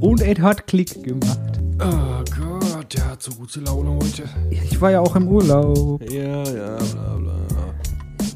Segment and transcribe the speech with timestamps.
[0.00, 1.60] Und es hat Klick gemacht.
[1.78, 4.24] Oh Gott, der hat so gute Laune heute.
[4.50, 6.02] Ich war ja auch im Urlaub.
[6.10, 7.34] Ja, ja, bla bla.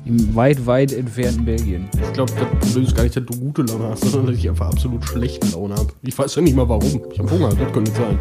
[0.04, 1.88] Im weit, weit entfernten Belgien.
[1.94, 4.48] Ich glaube, das Problem ist gar nicht, dass du gute Laune hast, sondern dass ich
[4.48, 5.90] einfach absolut schlechte Laune habe.
[6.02, 7.00] Ich weiß ja nicht mal warum.
[7.10, 8.18] Ich habe Hunger, das könnte sein.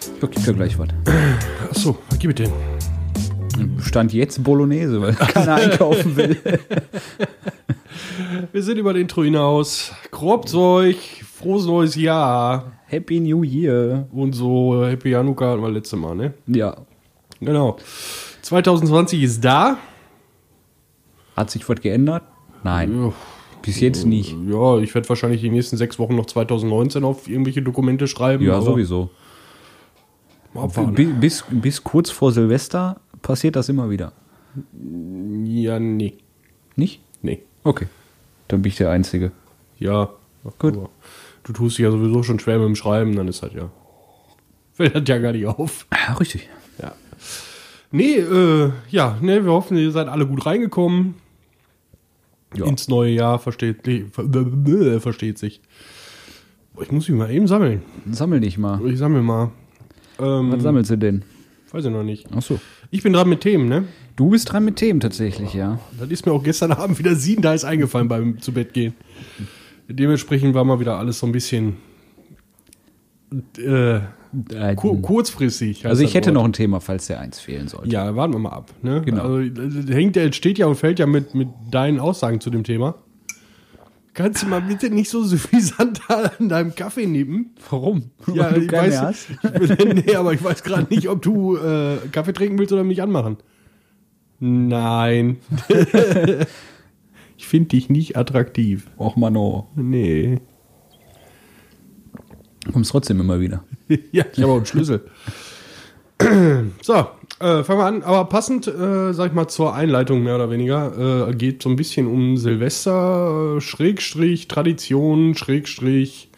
[0.00, 0.88] Ich gib dir gleich was.
[1.70, 2.52] Achso, was gib ich denn?
[3.82, 6.38] Stand jetzt Bolognese, weil keiner einkaufen will.
[8.52, 9.92] Wir sind über den Intro hinaus.
[11.40, 12.72] Frohes neues Jahr.
[12.86, 14.06] Happy New Year.
[14.12, 16.34] Und so, Happy Hanukkah hatten wir letzte Mal, ne?
[16.46, 16.76] Ja.
[17.40, 17.78] Genau.
[18.42, 19.78] 2020 ist da.
[21.36, 22.24] Hat sich was geändert?
[22.62, 23.04] Nein.
[23.04, 23.12] Ja,
[23.62, 24.36] Bis jetzt nicht.
[24.48, 28.44] Ja, ich werde wahrscheinlich die nächsten sechs Wochen noch 2019 auf irgendwelche Dokumente schreiben.
[28.44, 29.08] Ja, sowieso.
[31.20, 34.12] Bis, bis kurz vor Silvester passiert das immer wieder.
[35.44, 36.18] Ja, nee.
[36.76, 37.00] Nicht?
[37.22, 37.42] Nee.
[37.64, 37.86] Okay.
[38.48, 39.32] Dann bin ich der Einzige.
[39.78, 40.10] Ja.
[40.58, 40.76] Gut.
[40.76, 40.90] aber
[41.44, 43.70] Du tust dich ja sowieso schon schwer mit dem Schreiben, dann ist halt ja.
[44.74, 45.86] Fällt das ja gar nicht auf.
[45.92, 46.48] Ja, richtig.
[46.80, 46.92] Ja.
[47.90, 51.14] Nee, äh, ja, ne, wir hoffen, ihr seid alle gut reingekommen.
[52.54, 52.66] Ja.
[52.66, 53.78] Ins neue Jahr versteht,
[54.12, 55.60] ver- versteht sich.
[56.80, 57.82] Ich muss mich mal eben sammeln.
[58.10, 58.80] Sammel dich mal.
[58.86, 59.50] Ich sammel mal.
[60.18, 61.22] Ähm, Was sammelst du denn?
[61.72, 62.26] Weiß ich noch nicht.
[62.34, 62.58] Ach so.
[62.90, 63.84] Ich bin dran mit Themen, ne?
[64.16, 65.78] Du bist dran mit Themen tatsächlich, ja.
[65.98, 68.94] Das ist mir auch gestern Abend wieder sieben da ist eingefallen beim zu Bett gehen.
[69.92, 71.76] Dementsprechend war mal wieder alles so ein bisschen
[73.58, 75.86] äh, Äh, ku kurzfristig.
[75.86, 76.34] also ich hätte Wort.
[76.34, 77.90] noch ein Thema, falls der eins fehlen sollte.
[77.90, 78.70] Ja, warten wir mal ab.
[78.82, 79.02] Ne?
[79.04, 79.24] Genau.
[79.24, 82.62] Also, das hängt, ja- steht ja und fällt ja mit, mit deinen Aussagen zu dem
[82.62, 82.94] Thema.
[84.14, 86.00] Kannst du mal bitte nicht so suffisant
[86.38, 87.50] an deinem Kaffee nippen?
[87.70, 88.10] Warum?
[88.32, 89.26] Ja, Weil du ich weiß, hast?
[89.62, 93.02] Ich nee, aber ich weiß gerade nicht, ob du äh, Kaffee trinken willst oder mich
[93.02, 93.36] anmachen.
[94.38, 95.38] Nein.
[97.40, 98.86] ich finde dich nicht attraktiv.
[98.98, 99.66] Och, Mano.
[99.74, 100.40] Nee.
[102.70, 103.64] Kommst trotzdem immer wieder.
[104.12, 105.06] ja, ich habe auch einen Schlüssel.
[106.82, 106.94] so,
[107.40, 108.02] äh, fangen wir an.
[108.02, 111.76] Aber passend, äh, sag ich mal, zur Einleitung mehr oder weniger, äh, geht so ein
[111.76, 116.28] bisschen um Silvester, äh, Schrägstrich, Tradition, Schrägstrich,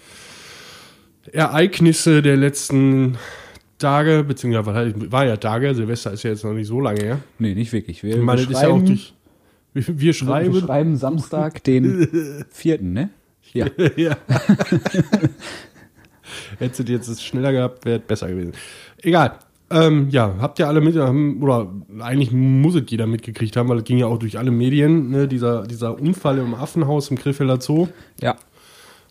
[1.33, 3.19] Ereignisse der letzten
[3.81, 7.19] Tage, beziehungsweise war ja Tage, Silvester ist ja jetzt noch nicht so lange her.
[7.41, 8.05] Nee, nicht wirklich.
[8.05, 9.01] Wir, Ich meine, das ist ja auch schreiben,
[9.75, 10.55] Wir, wir wir schreiben.
[10.61, 13.11] schreiben Samstag, den vierten, ne?
[13.53, 13.67] Ja.
[13.97, 14.17] ja.
[16.59, 18.53] Hättest du jetzt es schneller gehabt, wäre besser gewesen.
[19.03, 19.35] Egal.
[19.71, 23.85] Ähm, ja, habt ihr alle mit, oder eigentlich muss es jeder mitgekriegt haben, weil es
[23.85, 27.89] ging ja auch durch alle Medien, ne, dieser, dieser Unfall im Affenhaus im Krefelder Zoo.
[28.21, 28.37] Ja.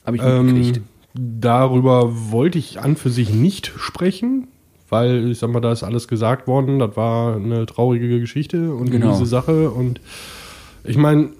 [0.05, 0.77] Habe ich mitgekriegt.
[0.77, 0.83] Ähm,
[1.15, 4.47] darüber wollte ich an für sich nicht sprechen,
[4.89, 6.77] weil ich sag mal, da ist alles gesagt worden.
[6.79, 9.11] Das war eine traurige Geschichte und Genau.
[9.13, 9.71] diese Sache.
[9.71, 9.99] Und
[10.83, 11.31] ich meine,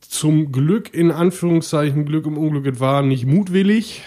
[0.00, 4.02] zum Glück, in Anführungszeichen, Glück im Unglück, es war nicht mutwillig.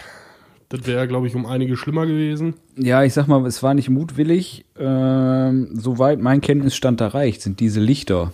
[0.70, 2.56] Das wäre, glaube ich, um einige schlimmer gewesen.
[2.78, 4.66] Ja, ich sag mal, es war nicht mutwillig.
[4.78, 8.34] Ähm, soweit mein Kenntnisstand da reicht, sind diese Lichter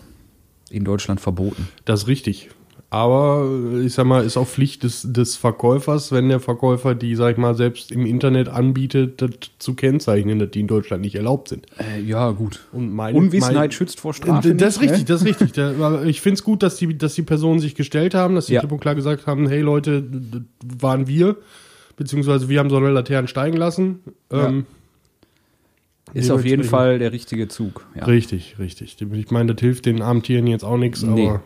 [0.70, 1.68] in Deutschland verboten.
[1.86, 2.50] Das ist richtig.
[2.92, 7.14] Aber äh, ich sag mal, ist auch Pflicht des, des Verkäufers, wenn der Verkäufer die,
[7.16, 9.30] sag ich mal, selbst im Internet anbietet, das
[9.60, 11.68] zu kennzeichnen, dass die in Deutschland nicht erlaubt sind.
[11.78, 12.62] Äh, ja, gut.
[12.72, 14.56] Und meine, Unwissenheit mein- schützt vor Strafe.
[14.56, 15.06] das ist richtig, ne?
[15.06, 15.52] das ist richtig.
[15.52, 18.54] Da- Ich finde es gut, dass die, dass die Personen sich gestellt haben, dass sie
[18.56, 18.62] Ja.
[18.62, 20.42] klipp und klar gesagt haben, hey Leute, das
[20.82, 21.36] waren wir,
[21.96, 24.00] beziehungsweise wir haben so eine Laternen steigen lassen.
[24.32, 24.66] Ähm,
[26.16, 27.86] Ist auf jeden Fall der richtige Zug.
[27.96, 28.06] Ja.
[28.06, 28.98] Richtig, richtig.
[29.00, 31.28] Ich meine, das hilft den armen Tieren jetzt auch nichts, Nee.
[31.28, 31.44] aber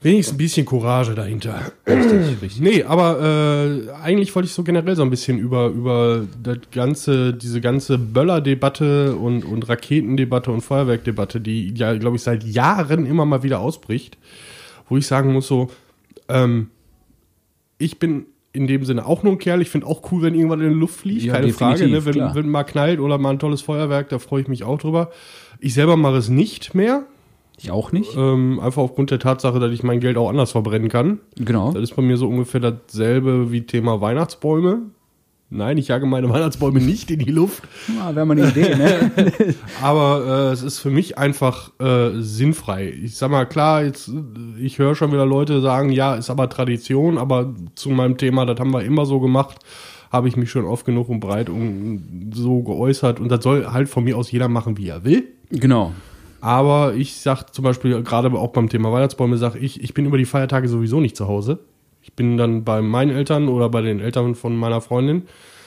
[0.00, 1.72] wenigstens ein bisschen Courage dahinter.
[1.86, 2.60] Richtig, richtig.
[2.60, 7.34] Nee, aber äh, eigentlich wollte ich so generell so ein bisschen über, über das ganze,
[7.34, 13.24] diese ganze Böller-Debatte und, und Raketendebatte und Feuerwerkdebatte, die ja, glaube ich, seit Jahren immer
[13.24, 14.18] mal wieder ausbricht,
[14.88, 15.70] wo ich sagen muss, so,
[16.28, 16.68] ähm,
[17.78, 19.62] ich bin in dem Sinne auch nur ein Kerl.
[19.62, 21.86] Ich finde auch cool, wenn irgendwann in die Luft fliegt, Ja, keine Frage.
[21.86, 22.00] Ne?
[22.00, 22.34] klar.
[22.34, 25.10] Wenn, wenn mal knallt oder mal ein tolles Feuerwerk, da freue ich mich auch drüber.
[25.60, 27.04] Ich selber mache es nicht mehr,
[27.58, 28.16] Ich auch nicht.
[28.16, 31.18] ähm, einfach aufgrund der Tatsache, dass ich mein Geld auch anders verbrennen kann.
[31.36, 31.72] Genau.
[31.72, 34.82] Das ist bei mir so ungefähr dasselbe wie Thema Weihnachtsbäume.
[35.50, 37.62] Nein, ich jage meine Weihnachtsbäume nicht in die Luft.
[37.96, 39.10] Ja, wäre mal eine Idee, ne?
[39.82, 42.90] Aber äh, es ist für mich einfach äh, sinnfrei.
[43.02, 44.10] Ich sag mal, klar, jetzt,
[44.60, 48.60] ich höre schon wieder Leute sagen, ja, ist aber Tradition, aber zu meinem Thema, das
[48.60, 49.56] haben wir immer so gemacht,
[50.12, 53.18] habe ich mich schon oft genug und breit und so geäußert.
[53.18, 55.28] Und das soll halt von mir aus jeder machen, wie er will.
[55.50, 55.92] genau.
[56.40, 60.18] Aber ich sag zum Beispiel, gerade auch beim Thema Weihnachtsbäume, sag ich, ich bin über
[60.18, 61.58] die Feiertage sowieso nicht zu Hause.
[62.02, 65.24] Ich bin dann bei meinen Eltern oder bei den Eltern von meiner Freundin.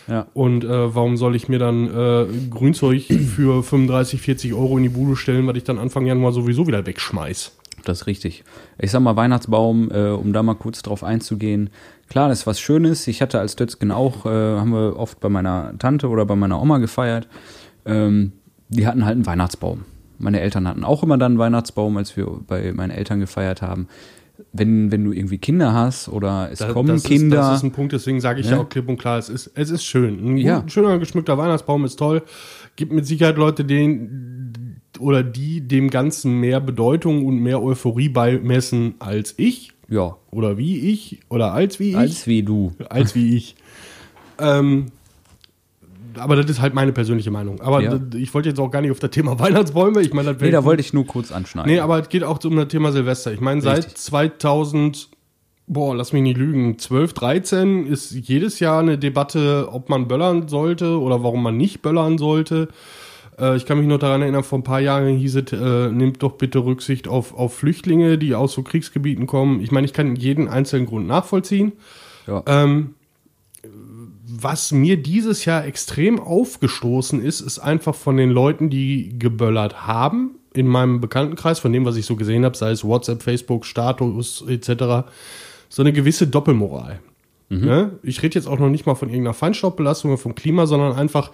[0.08, 0.28] Ja.
[0.34, 4.90] Und äh, warum soll ich mir dann äh, Grünzeug für 35, 40 Euro in die
[4.90, 7.52] Bude stellen, weil ich dann Anfang Januar sowieso wieder wegschmeiß?
[7.84, 8.44] Das ist richtig.
[8.78, 11.70] Ich sag mal, Weihnachtsbaum, äh, um da mal kurz drauf einzugehen.
[12.10, 13.08] Klar, das ist was Schönes.
[13.08, 16.62] Ich hatte als Dötzgen auch, äh, haben wir oft bei meiner Tante oder bei meiner
[16.62, 17.28] Oma gefeiert.
[17.86, 18.34] Ähm,
[18.70, 19.86] die hatten halt einen Weihnachtsbaum.
[20.22, 23.88] Meine Eltern hatten auch immer dann einen Weihnachtsbaum, als wir bei meinen Eltern gefeiert haben.
[24.54, 27.38] Wenn, wenn du irgendwie Kinder hast oder es Da- kommen das Kinder.
[27.42, 28.54] Ist, das ist ein Punkt, deswegen sage ich Ne?
[28.54, 30.34] ja auch klipp und klar, es ist, es ist schön.
[30.34, 30.64] Ein Ja.
[30.68, 32.24] schöner geschmückter Weihnachtsbaum ist toll.
[32.76, 38.96] Gibt mit Sicherheit Leute, denen oder die dem Ganzen mehr Bedeutung und mehr Euphorie beimessen
[39.00, 41.98] als ich ja, oder wie ich oder als wie ich.
[41.98, 42.74] als wie du.
[42.90, 43.56] als wie ich.
[44.40, 44.88] ähm,
[46.18, 47.62] aber das ist halt meine persönliche Meinung.
[47.62, 48.00] Aber Ja.
[48.16, 50.02] ich wollte jetzt auch gar nicht auf das Thema Weihnachtsbäume.
[50.02, 51.72] Ich meine, Nee, da wollte ich nur kurz anschneiden.
[51.72, 53.32] Nee, aber es geht auch um das Thema Silvester.
[53.34, 53.96] Ich meine, seit Richtig.
[53.98, 55.10] 2000,
[55.68, 60.48] boah, lass mich nicht lügen, 12, 13 ist jedes Jahr eine Debatte, ob man böllern
[60.48, 62.68] sollte oder warum man nicht böllern sollte.
[63.40, 66.22] Äh, ich kann mich noch daran erinnern, vor ein paar Jahren hieß es, äh, nimmt
[66.24, 69.62] doch bitte Rücksicht auf, auf Flüchtlinge, die aus so Kriegsgebieten kommen.
[69.62, 71.72] Ich meine, ich kann jeden einzelnen Grund nachvollziehen.
[72.28, 72.44] ja.
[72.48, 72.96] Ähm,
[74.34, 80.36] was mir dieses Jahr extrem aufgestoßen ist, ist einfach von den Leuten, die geböllert haben,
[80.54, 84.44] in meinem Bekanntenkreis, von dem, was ich so gesehen habe, sei es WhatsApp, Facebook, Status
[84.48, 85.10] etc.,
[85.70, 87.00] so eine gewisse Doppelmoral.
[87.50, 88.00] Ne?
[88.04, 91.32] Ich rede jetzt auch noch nicht mal von irgendeiner Feinstaubbelastung oder vom Klima, sondern einfach,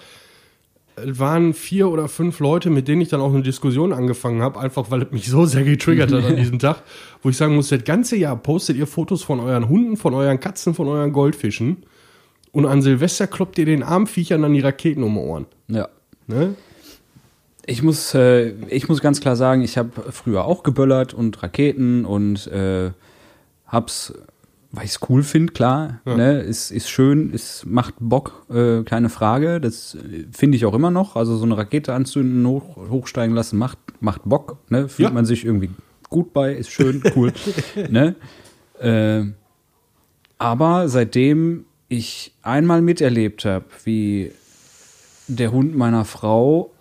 [0.96, 4.60] es waren vier oder fünf Leute, mit denen ich dann auch eine Diskussion angefangen habe,
[4.60, 6.82] einfach weil es mich so sehr getriggert hat an diesem Tag,
[7.22, 10.40] wo ich sagen muss, das ganze Jahr postet ihr Fotos von euren Hunden, von euren
[10.40, 11.84] Katzen, von euren Goldfischen
[12.52, 15.46] und an Silvester kloppt ihr den armen Viechern dann die Raketen um die Ohren.
[15.68, 15.88] ja.
[16.28, 16.56] Ne?
[17.70, 22.06] Ich muss, äh, ich muss ganz klar sagen, ich habe früher auch geböllert und Raketen
[22.06, 22.92] und äh,
[23.68, 24.14] hab's,
[24.72, 26.00] weil ich es cool finde, klar.
[26.06, 29.60] Ne, ist, ist schön, es macht Bock, äh, keine Frage.
[29.60, 31.18] Das äh, finde ich auch immer noch.
[31.18, 34.58] Also so eine Rakete anzünden, hoch, hochsteigen lassen, macht, macht Bock.
[34.70, 34.88] Ne?
[34.88, 35.14] Fühlt Ja.
[35.14, 35.70] man sich irgendwie
[36.10, 37.34] gut bei, ist schön, cool.
[37.90, 38.16] ne?
[38.80, 39.24] äh,
[40.38, 44.32] aber seitdem ich einmal miterlebt habe, wie
[45.28, 46.72] der Hund meiner Frau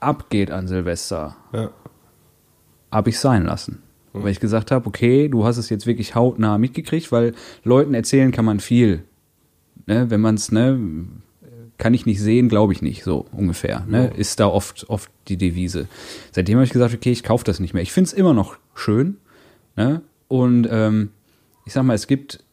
[0.00, 1.70] abgeht an Silvester, Ja.
[2.90, 3.82] habe ich sein lassen.
[4.12, 8.30] Weil ich gesagt habe, okay, du hast es jetzt wirklich hautnah mitgekriegt, weil Leuten erzählen
[8.30, 9.02] kann man viel.
[9.86, 10.78] Ne, wenn man es, ne,
[11.78, 13.84] kann ich nicht sehen, glaube ich nicht, so ungefähr.
[13.88, 15.88] Ne, ist da oft, oft die Devise.
[16.30, 17.82] Seitdem habe ich gesagt, okay, ich kaufe das nicht mehr.
[17.82, 19.16] Ich finde es immer noch schön.
[19.74, 20.00] Ne?
[20.28, 21.10] Und ähm,
[21.66, 22.43] ich sag mal, es gibt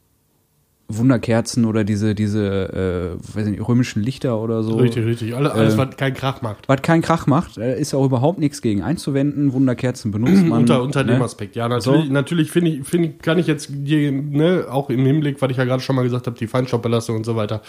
[0.97, 4.77] Wunderkerzen oder diese, diese äh, weiß nicht, römischen Lichter oder so.
[4.77, 5.35] Richtig, richtig.
[5.35, 6.67] Alle, alles, Äh, was keinen Krach macht.
[6.67, 9.53] Was keinen Krach macht, äh, ist auch überhaupt nichts gegen einzuwenden.
[9.53, 10.59] Wunderkerzen benutzt man.
[10.59, 11.23] unter unter dem ne?
[11.23, 11.55] Aspekt.
[11.55, 12.13] Ja, natürlich, So.
[12.13, 15.65] natürlich finde ich, finde kann ich jetzt die, ne, auch im Hinblick, was ich ja
[15.65, 17.61] gerade schon mal gesagt habe, die Feinstaubbelastung und so weiter.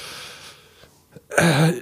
[1.37, 1.73] Äh,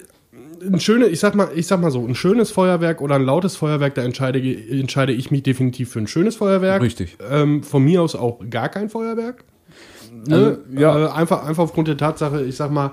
[0.66, 3.56] ein schöne, ich sag mal, ich sag mal so, ein schönes Feuerwerk oder ein lautes
[3.56, 6.82] Feuerwerk, da entscheide, entscheide ich mich definitiv für ein schönes Feuerwerk.
[6.82, 7.16] Richtig.
[7.30, 9.44] Ähm, von mir aus auch gar kein Feuerwerk.
[10.26, 10.36] Ne?
[10.36, 11.06] Also, ja.
[11.06, 12.92] Äh, einfach, einfach aufgrund der Tatsache, ich sag mal,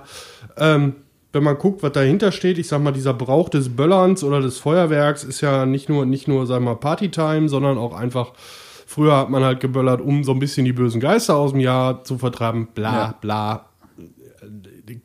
[0.57, 0.95] ähm,
[1.33, 4.57] wenn man guckt, was dahinter steht, ich sag mal, dieser Brauch des Böllerns oder des
[4.59, 8.31] Feuerwerks ist ja nicht nur, nicht nur, sag mal, Partytime, sondern auch einfach,
[8.87, 12.03] früher hat man halt geböllert, um so ein bisschen die bösen Geister aus dem Jahr
[12.03, 13.15] zu vertreiben, bla, Ja.
[13.21, 13.65] bla.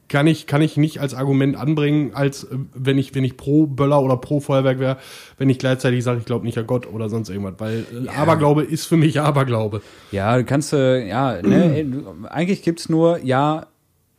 [0.08, 3.66] Kann ich, kann ich nicht als Argument anbringen, als äh, wenn ich, wenn ich pro
[3.66, 4.98] Böller oder pro Feuerwerk wäre,
[5.38, 7.54] wenn ich gleichzeitig sage, ich glaube nicht an Gott oder sonst irgendwas.
[7.58, 9.82] Weil äh, Aberglaube ist für mich Aberglaube.
[10.10, 11.84] Ja, du kannst, äh, ja, ne,
[12.28, 13.66] eigentlich gibt's nur, ja,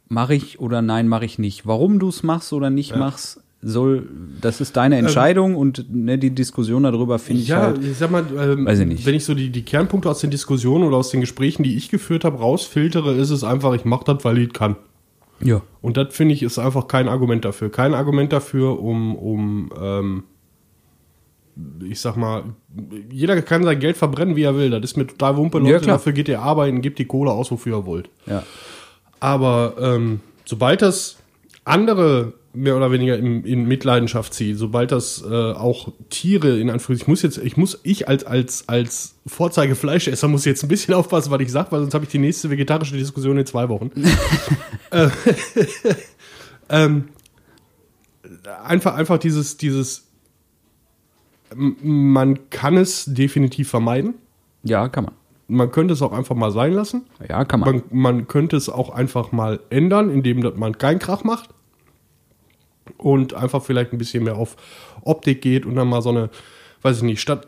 [0.10, 1.66] mache ich oder nein, mache ich nicht.
[1.66, 4.10] Warum du es machst oder nicht machst, soll,
[4.42, 7.84] das ist deine Entscheidung und ne, die Diskussion darüber finde ich Ja, halt.
[7.84, 9.06] ich sag mal, ähm, Weiß ich nicht.
[9.06, 11.90] wenn ich so die, die Kernpunkte aus den Diskussionen oder aus den Gesprächen, die ich
[11.90, 14.76] geführt habe, rausfiltere, ist es einfach, ich mache das, weil ich kann.
[15.44, 15.62] Ja.
[15.82, 17.72] Und das finde ich ist einfach kein Argument dafür.
[17.72, 20.24] Kein Argument dafür, um, um ähm,
[21.88, 22.44] ich sag mal,
[23.12, 24.70] jeder kann sein Geld verbrennen, wie er will.
[24.72, 25.80] Das ist mir total wumpe, Ja, Leute.
[25.84, 25.98] klar.
[25.98, 28.10] dafür geht ihr arbeiten, gebt die Kohle aus, wofür ihr wollt.
[28.26, 28.44] Ja.
[29.20, 31.18] Aber ähm, sobald das
[31.64, 37.02] andere mehr oder weniger in, in Mitleidenschaft zieht, sobald das äh, auch Tiere in Anführungszeichen,
[37.02, 41.32] ich muss jetzt, ich muss, ich als, als, als Vorzeigefleischesser muss jetzt ein bisschen aufpassen,
[41.32, 43.92] was ich sage, weil sonst habe ich die nächste vegetarische Diskussion in zwei Wochen.
[44.92, 45.10] äh,
[46.70, 47.06] ähm,
[48.64, 50.06] einfach, einfach dieses, dieses,
[51.56, 54.16] man kann es definitiv vermeiden.
[54.64, 55.14] Ja, kann man.
[55.48, 57.04] Man könnte es auch einfach mal sein lassen.
[57.28, 57.76] Ja, kann man.
[57.76, 61.53] Man, man könnte es auch einfach mal ändern, indem man keinen Krach macht
[62.98, 64.56] und einfach vielleicht ein bisschen mehr auf
[65.02, 66.30] Optik geht und dann mal so eine,
[66.82, 67.48] weiß ich nicht, statt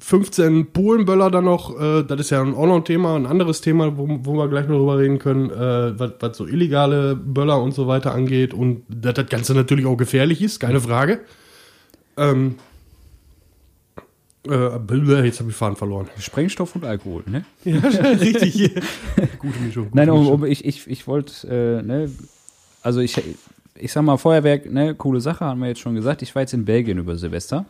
[0.00, 3.96] 15 Polenböller dann noch, äh, das ist ja auch noch ein Thema, ein anderes Thema,
[3.96, 7.72] wo, wo wir gleich noch drüber reden können, äh, was, was so illegale Böller und
[7.72, 11.20] so weiter angeht und dass das Ganze natürlich auch gefährlich ist, keine Frage.
[12.16, 12.56] Ähm,
[14.48, 16.08] Äh, jetzt habe ich Faden verloren.
[16.18, 17.44] Sprengstoff und Alkohol, ne?
[17.64, 18.74] Ja, richtig.
[19.38, 19.84] Gute Mischung.
[19.86, 22.10] Gute Nein, um, um, ich, ich, ich wollte, äh, ne,
[22.82, 23.20] also ich,
[23.78, 26.22] ich sag mal, Feuerwerk, ne, coole Sache, haben wir jetzt schon gesagt.
[26.22, 27.66] Ich war jetzt in Belgien über Silvester,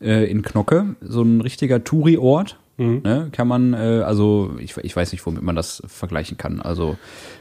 [0.00, 2.58] äh, in Knocke, so ein richtiger Touri-Ort.
[2.78, 6.60] Ne, kann man, äh, also ich, ich weiß nicht, womit man das vergleichen kann.
[6.60, 6.96] Also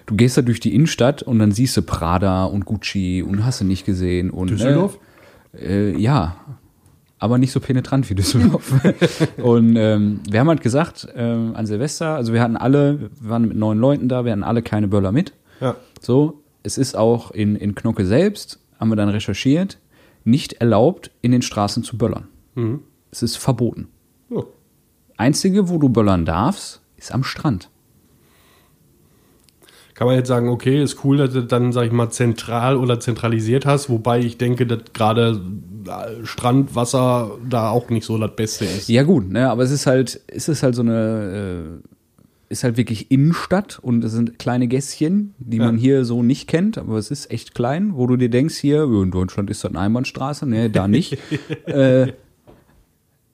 [0.05, 3.61] du gehst da durch die Innenstadt und dann siehst du Prada und Gucci und hast
[3.61, 4.29] du nicht gesehen.
[4.29, 4.99] Und, Düsseldorf?
[5.53, 6.35] Ne, äh, ja,
[7.17, 8.73] aber nicht so penetrant wie Düsseldorf.
[9.37, 13.47] und ähm, wir haben halt gesagt, ähm, an Silvester, also wir hatten alle, wir waren
[13.47, 15.33] mit neun Leuten da, wir hatten alle keine Böller mit.
[15.59, 15.75] Ja.
[16.01, 19.79] So, es ist auch in, in Knocke selbst, haben wir dann recherchiert,
[20.23, 22.27] nicht erlaubt, in den Straßen zu böllern.
[23.11, 23.87] Es ist verboten.
[24.29, 24.43] Ja.
[25.17, 27.69] Einzige, wo du böllern darfst, ist am Strand.
[29.93, 32.99] Kann man jetzt sagen, okay, ist cool, dass du dann, sag ich mal, zentral oder
[32.99, 35.39] zentralisiert hast, wobei ich denke, dass gerade
[35.85, 38.89] äh, Strand, Wasser da auch nicht so das Beste ist.
[38.89, 41.90] Ja gut, ne, aber es ist halt, es ist halt so eine, äh,
[42.51, 45.65] ist halt wirklich Innenstadt und es sind kleine Gässchen, die Ja.
[45.65, 48.83] man hier so nicht kennt, aber es ist echt klein, wo du dir denkst, hier,
[48.83, 51.17] in Deutschland ist das eine Einbahnstraße, ne, da nicht.
[51.65, 52.13] äh,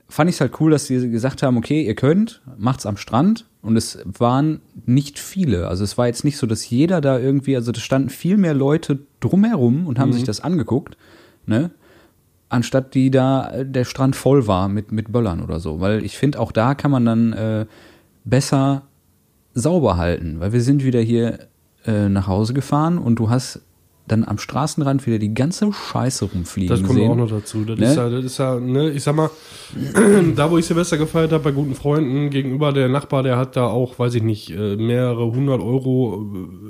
[0.10, 3.46] fand ich es halt cool, dass sie gesagt haben, okay, ihr könnt, macht's am Strand.
[3.62, 5.68] Und es waren nicht viele.
[5.68, 8.54] Also es war jetzt nicht so, dass jeder da irgendwie, also da standen viel mehr
[8.54, 10.96] Leute drumherum und haben sich das angeguckt,
[11.46, 11.72] ne?
[12.50, 15.82] Anstatt die da äh, der Strand voll war mit, mit Böllern oder so.
[15.82, 17.66] Weil ich finde, auch da kann man dann äh,
[18.24, 18.84] besser
[19.58, 20.40] sauber halten.
[20.40, 21.40] Weil wir sind wieder hier
[21.86, 23.62] äh, nach Hause gefahren und du hast
[24.08, 27.12] dann am Straßenrand wieder die ganze Scheiße rumfliegen Das kommt gesehen.
[27.12, 27.64] auch noch dazu.
[27.66, 27.86] Das, Ne?
[27.86, 29.30] ist ja, das ist ja, ne, ich sag mal,
[30.36, 33.68] da wo ich Silvester gefeiert habe, bei guten Freunden, gegenüber der Nachbar, der hat da
[33.68, 36.26] auch, weiß ich nicht, äh, mehrere hundert Euro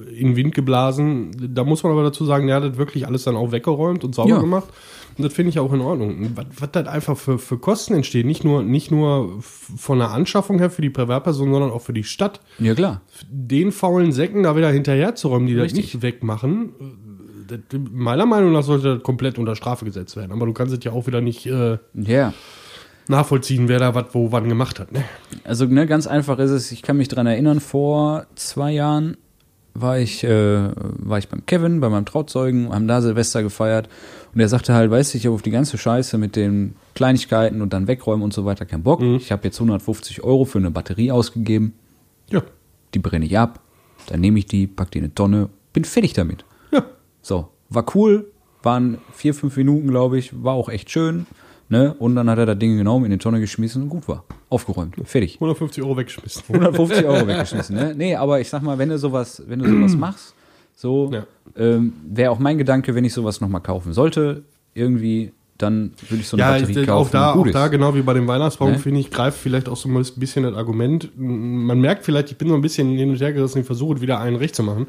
[0.10, 1.32] äh, in den Wind geblasen.
[1.54, 4.16] Da muss man aber dazu sagen, der hat das wirklich alles dann auch weggeräumt und
[4.16, 4.40] sauber Ja.
[4.40, 4.70] gemacht.
[5.18, 6.32] Und das finde ich auch in Ordnung.
[6.36, 10.60] Was, was das einfach für, für Kosten entsteht, nicht nur, nicht nur von der Anschaffung
[10.60, 12.40] her für die Privatperson, sondern auch für die Stadt.
[12.60, 13.02] Ja, klar.
[13.32, 15.94] Den faulen Säcken da wieder hinterher zu räumen, die das Richtig.
[15.96, 16.70] nicht wegmachen,
[17.48, 17.60] das,
[17.92, 20.32] meiner Meinung nach sollte das komplett unter Strafe gesetzt werden.
[20.32, 22.34] Aber du kannst es ja auch wieder nicht äh, Ja.
[23.08, 24.92] nachvollziehen, wer da was wo wann gemacht hat.
[24.92, 25.04] Ne?
[25.44, 29.18] Also ne, ganz einfach ist es, ich kann mich dran erinnern, vor zwei Jahren
[29.74, 33.88] war ich, äh, war ich beim Kevin, bei meinem Trauzeugen, haben da Silvester gefeiert
[34.34, 37.62] und er sagte halt, weißt du, ich habe auf die ganze Scheiße mit den Kleinigkeiten
[37.62, 39.02] und dann wegräumen und so weiter keinen Bock.
[39.04, 41.74] Ich habe jetzt 150 Euro für eine Batterie ausgegeben,
[42.32, 42.42] Ja.
[42.96, 43.60] die brenne ich ab,
[44.08, 46.44] dann nehme ich die, pack die in eine Tonne, bin fertig damit.
[47.28, 48.32] So, war cool,
[48.64, 51.26] waren vier, fünf Minuten, glaube ich, war auch echt schön.
[51.68, 51.94] Ne?
[52.00, 54.24] Und dann hat er das Ding genommen, in die Tonne geschmissen und gut war.
[54.50, 55.34] Aufgeräumt, fertig.
[55.36, 56.44] 150 Euro weggeschmissen.
[56.48, 57.94] 150 Euro weggeschmissen, ne?
[57.98, 60.34] Nee, aber ich sag mal, wenn du sowas, wenn du sowas machst,
[60.74, 61.26] so Ja.
[61.58, 64.44] ähm, wäre auch mein Gedanke, wenn ich sowas nochmal kaufen sollte,
[64.74, 67.08] irgendwie, dann würde ich so eine Ja, Batterie ich, kaufen.
[67.08, 68.80] auch da, auch da, genau wie bei dem Weihnachtsbaum, Ne?
[68.80, 71.12] finde ich, greift vielleicht auch so ein bisschen das Argument.
[71.18, 74.22] Man merkt vielleicht, ich bin so ein bisschen hin und her gerissen, ich versuche wieder
[74.22, 74.88] einen recht zu machen.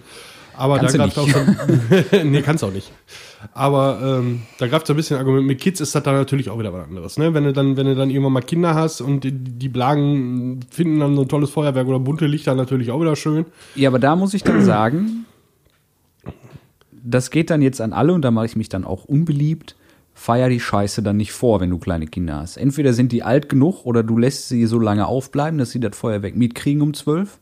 [0.58, 1.36] Aber Kannst da greift auch nicht.
[1.36, 2.30] schon.
[2.32, 2.90] nee, kannst auch nicht.
[3.54, 5.46] Aber ähm, da greift so ein bisschen Argument.
[5.46, 7.16] Mit Kids ist das dann natürlich auch wieder was anderes.
[7.16, 7.32] Ne?
[7.32, 10.98] Wenn du dann, wenn du dann irgendwann mal Kinder hast und die, die Blagen finden
[10.98, 13.46] dann so ein tolles Feuerwerk oder bunte Lichter natürlich auch wieder schön.
[13.76, 15.26] Ja, aber da muss ich dann sagen,
[16.90, 19.76] das geht dann jetzt an alle und da mache ich mich dann auch unbeliebt.
[20.12, 22.56] Feier die Scheiße dann nicht vor, wenn du kleine Kinder hast.
[22.56, 25.96] Entweder sind die alt genug oder du lässt sie so lange aufbleiben, dass sie das
[25.96, 27.38] Feuerwerk mitkriegen um zwölf.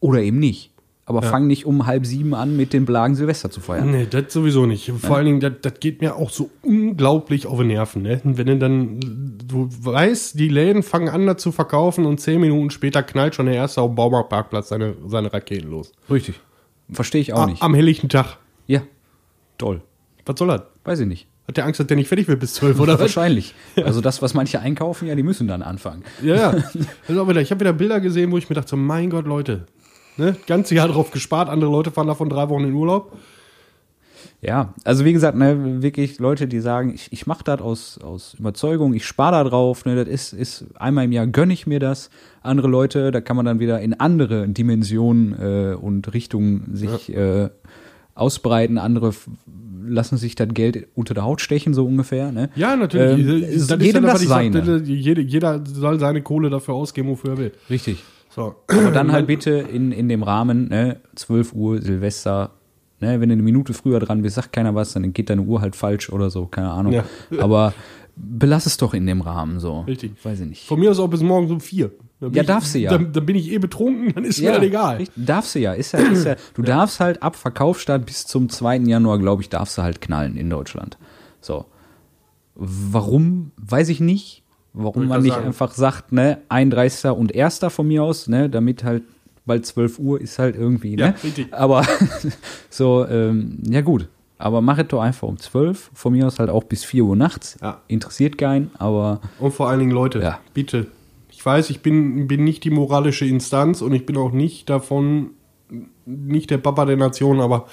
[0.00, 0.72] Oder eben nicht.
[1.08, 3.92] Aber fang nicht um halb sieben an, mit den Blagen Silvester zu feiern.
[3.92, 4.90] Nee, das sowieso nicht.
[4.98, 8.02] Vor allen Dingen, das, das geht mir auch so unglaublich auf die Nerven.
[8.02, 8.20] Ne?
[8.24, 8.98] Wenn du dann,
[9.46, 13.46] du weißt, die Läden fangen an, da zu verkaufen und zehn Minuten später knallt schon
[13.46, 15.92] der Erste auf dem Baumarktparkplatz seine, seine Raketen los.
[16.10, 16.40] Richtig.
[16.90, 17.62] Verstehe ich auch A- nicht.
[17.62, 18.38] Am helllichten Tag.
[18.66, 18.82] Ja.
[19.58, 19.82] Toll.
[20.24, 20.62] Was soll das?
[20.84, 21.28] Weiß ich nicht.
[21.46, 22.98] Hat der Angst, dass der nicht fertig wird bis zwölf oder?
[22.98, 23.54] Wahrscheinlich.
[23.76, 26.02] Also das, was manche einkaufen, ja, die müssen dann anfangen.
[26.20, 26.50] Ja, ja.
[27.06, 29.26] Ist auch wieder, ich habe wieder Bilder gesehen, wo ich mir dachte, so, mein Gott,
[29.26, 29.66] Leute.
[30.16, 30.36] Ne?
[30.46, 33.12] Ganze Jahr drauf gespart, andere Leute fahren davon drei Wochen in Urlaub.
[34.42, 38.34] Ja, also wie gesagt, ne, wirklich Leute, die sagen, ich, ich mache das aus, aus
[38.38, 41.80] Überzeugung, ich spare da drauf, ne, das ist, ist einmal im Jahr gönne ich mir
[41.80, 42.10] das.
[42.42, 47.48] Andere Leute, da kann man dann wieder in andere Dimensionen äh, und Richtungen sich äh,
[48.14, 48.78] ausbreiten.
[48.78, 49.12] Andere
[49.84, 52.30] lassen sich das Geld unter der Haut stechen, so ungefähr.
[52.30, 52.50] Ne?
[52.56, 53.26] Ja, natürlich.
[53.26, 54.78] Ähm, Das ja jedem das seine.
[54.84, 57.52] jede, jeder soll seine Kohle dafür ausgeben, wofür er will.
[57.70, 58.02] Richtig.
[58.36, 58.54] So.
[58.68, 62.50] Aber dann halt bitte in, in dem Rahmen, ne, 12 Uhr, Silvester,
[63.00, 65.62] ne, wenn du eine Minute früher dran bist, sagt keiner was, dann geht deine Uhr
[65.62, 66.92] halt falsch oder so, keine Ahnung.
[66.92, 67.04] Ja.
[67.38, 67.72] Aber
[68.14, 69.80] belass es doch in dem Rahmen so.
[69.80, 70.12] Richtig.
[70.22, 70.66] Weiß ich nicht.
[70.66, 71.92] Von mir aus auch bis morgens um vier.
[72.20, 72.90] Ja, ich, darf sie ja.
[72.90, 74.96] Dann, dann bin ich eh betrunken, dann ist mir das egal.
[74.98, 75.24] richtig.
[75.24, 75.72] Darfst du ja.
[75.72, 78.78] Ist ja, ist ja du darfst halt ab Verkaufsstart bis zum 2.
[78.80, 80.98] Januar, glaube ich, darfst du halt knallen in Deutschland.
[81.40, 81.64] So.
[82.54, 84.45] Warum, weiß ich nicht.
[84.76, 85.46] Warum man ich nicht sagen.
[85.46, 87.10] einfach sagt, ne, 31.
[87.10, 87.60] und 1.
[87.68, 89.02] von mir aus, ne, damit halt
[89.44, 91.14] bald 12 Uhr ist halt irgendwie, Ja, ne?
[91.22, 91.52] richtig.
[91.52, 91.84] Aber
[92.70, 94.08] so, ähm, ja gut.
[94.38, 97.16] Aber mach es doch einfach um 12, von mir aus halt auch bis 4 Uhr
[97.16, 97.56] nachts.
[97.62, 97.80] Ja.
[97.88, 100.40] Interessiert keinen, aber Und vor allen Dingen, Leute, Ja.
[100.52, 100.88] bitte.
[101.30, 105.30] Ich weiß, ich bin, bin nicht die moralische Instanz und ich bin auch nicht davon,
[106.06, 107.66] nicht der Papa der Nation, aber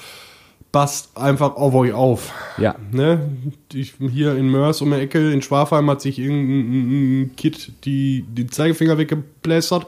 [0.74, 2.34] passt einfach auf euch auf.
[2.58, 3.30] ja, Ne?
[3.74, 8.26] Ich, hier in Mörs um die Ecke, in Schwafheim hat sich irgendein ein Kid die,
[8.28, 9.86] den Zeigefinger weggeplästert.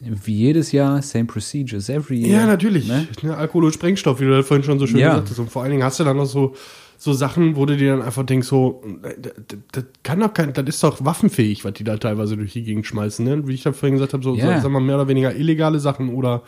[0.00, 2.40] wie jedes Jahr, same procedures every year.
[2.40, 2.88] Ja, natürlich.
[2.88, 3.06] Ne?
[3.22, 3.36] Ne?
[3.36, 5.10] Alkohol und Sprengstoff, wie du das vorhin schon so schön Ja.
[5.10, 5.38] gesagt hast.
[5.38, 6.54] Und vor allen Dingen hast du dann noch so,
[6.98, 9.32] so Sachen, wo du dir dann einfach denkst, so, äh, das,
[9.72, 12.86] das kann doch kein, das ist doch waffenfähig, was die da teilweise durch die Gegend
[12.86, 13.24] schmeißen.
[13.24, 13.46] Ne?
[13.48, 14.60] Wie ich da vorhin gesagt habe, so, Ja.
[14.60, 16.42] sagen wir mehr oder weniger illegale Sachen oder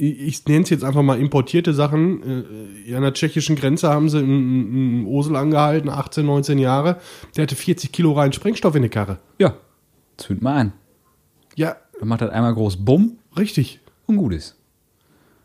[0.00, 2.44] ich, nenne es jetzt einfach mal importierte Sachen.
[2.86, 6.98] Äh, An der tschechischen Grenze haben sie einen, Osel angehalten, 18, 19 Jahre.
[7.36, 9.18] Der hatte 40 Kilo rein Sprengstoff in der Karre.
[9.38, 9.54] Ja,
[10.16, 10.72] zünd mal an.
[11.56, 13.80] Ja, Dann macht das einmal groß Bumm richtig.
[14.06, 14.56] und gut ist.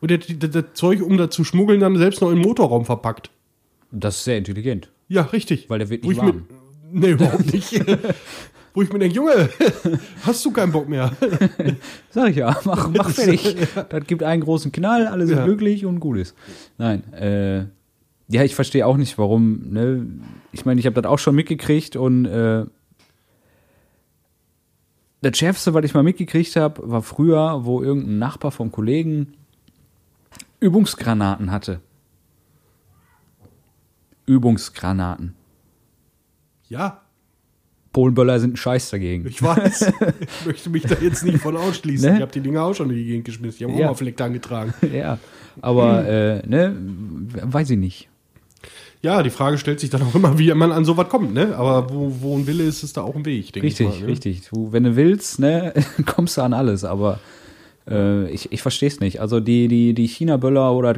[0.01, 3.31] Und der, das, das Zeug, um da zu schmuggeln, dann selbst noch im Motorraum verpackt.
[3.91, 4.89] Das ist sehr intelligent.
[5.07, 5.69] Ja, richtig.
[5.69, 6.45] Weil der wird Wo nicht ich mir- warm.
[6.91, 7.73] Nee, überhaupt nicht.
[8.73, 9.49] Wo ich mir denke, Junge,
[10.25, 11.11] hast du keinen Bock mehr?
[12.09, 13.55] Sag ich ja, mach, mach fertig.
[13.89, 15.45] Das gibt einen großen Knall, alle sind Ja.
[15.45, 16.35] glücklich und gut ist.
[16.79, 17.59] Nein, äh,
[18.29, 20.07] ja, ich verstehe auch nicht, warum, ne?
[20.51, 22.65] Ich meine, ich habe das auch schon mitgekriegt und äh,
[25.21, 29.33] das Schärfste, was ich mal mitgekriegt habe, war früher, wo irgendein Nachbar vom Kollegen
[30.59, 31.79] Übungsgranaten hatte.
[34.25, 35.35] Übungsgranaten.
[36.69, 37.02] Ja,
[37.93, 39.25] Polenböller sind ein Scheiß dagegen.
[39.27, 39.93] ich weiß.
[40.41, 42.09] ich möchte mich da jetzt nicht von ausschließen.
[42.09, 42.15] Ne?
[42.17, 43.59] Ich habe die Dinger auch schon in die Gegend geschmissen.
[43.59, 43.85] Die haben Ja.
[43.85, 44.73] auch mal Fleck angetragen.
[44.93, 45.19] ja,
[45.61, 46.75] aber äh, ne,
[47.43, 48.09] weiß ich nicht.
[49.03, 51.55] Ja, die Frage stellt sich dann auch immer, wie man an sowas kommt, ne?
[51.57, 54.01] Aber wo, wo ein Wille ist, ist da auch ein Weg, denke Richtig, ich mal.
[54.01, 54.07] Ne?
[54.07, 54.41] richtig.
[54.49, 55.73] Du, wenn du willst, ne,
[56.05, 57.19] kommst du an alles, aber
[57.85, 59.19] äh, ich, ich verstehe es nicht.
[59.19, 60.93] Also die, die, die China-Böller oder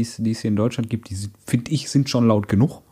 [0.00, 1.16] es die es hier in Deutschland gibt, die
[1.46, 2.82] finde ich, sind schon laut genug.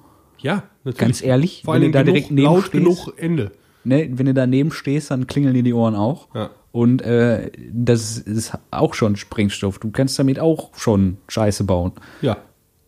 [0.42, 0.98] Ja, natürlich.
[0.98, 3.50] Ganz ehrlich, Vor wenn du da genug, direkt neben laut stehst, genug Ende.
[3.85, 6.29] Ne, wenn du daneben stehst, dann klingeln dir die Ohren auch.
[6.35, 6.50] Ja.
[6.72, 9.79] Und äh, das ist auch schon Sprengstoff.
[9.79, 11.92] Du kannst damit auch schon Scheiße bauen.
[12.20, 12.37] Ja,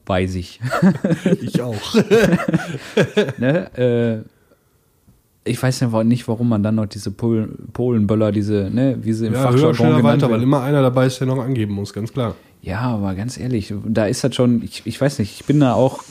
[0.06, 0.60] Weiß ich.
[1.40, 1.94] ich auch.
[3.38, 4.24] ne?
[4.24, 9.12] äh, ich weiß ja nicht, warum man dann noch diese Pol Polenböller, diese, ne, wie
[9.12, 11.38] sie im ja, höher, Fachjargon schneller, genannt weiter, weil immer einer dabei ist, der noch
[11.38, 12.34] angeben muss, ganz klar.
[12.62, 15.74] Ja, aber ganz ehrlich, da ist das schon, ich, ich weiß nicht, ich bin da
[15.74, 16.02] auch.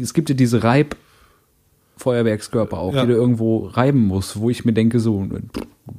[0.00, 0.96] Es gibt ja diese Reib.
[1.96, 3.02] Feuerwerkskörper auch, Ja.
[3.02, 5.28] die du irgendwo reiben musst, wo ich mir denke, so,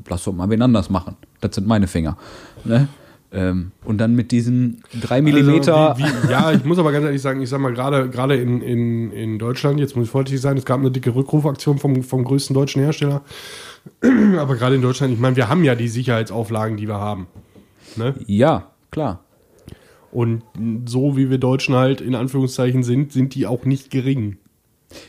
[0.10, 1.16] lass doch mal wen anders machen.
[1.40, 2.18] Das sind meine Finger.
[2.66, 2.90] Ne?
[3.32, 5.92] Ähm, und dann mit diesen drei Millimeter.
[5.92, 8.36] Also, wie, wie, ja, ich muss aber ganz ehrlich sagen, ich sag mal, gerade gerade
[8.36, 12.04] in, in, in Deutschland, jetzt muss ich vorsichtig sein, es gab eine dicke Rückrufaktion vom,
[12.04, 13.22] vom größten deutschen Hersteller.
[14.38, 17.28] Aber gerade in Deutschland, ich meine, wir haben ja die Sicherheitsauflagen, die wir haben.
[17.98, 18.16] Ne?
[18.26, 19.25] ja, klar.
[20.16, 20.44] Und
[20.86, 24.38] so wie wir Deutschen halt in Anführungszeichen sind, sind die auch nicht gering.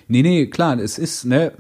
[0.09, 1.53] Nee, nee, klar, es ist, ne,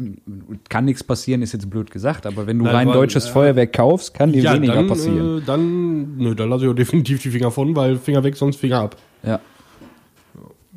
[0.68, 3.30] kann nichts passieren, ist jetzt blöd gesagt, aber wenn du Nein, rein aber, deutsches äh,
[3.30, 5.38] Feuerwerk kaufst, kann dir weniger dann, passieren.
[5.38, 8.56] Äh, dann, nö, da lasse ich auch definitiv die Finger von, weil Finger weg, sonst
[8.56, 8.96] Finger ab.
[9.22, 9.38] Ja.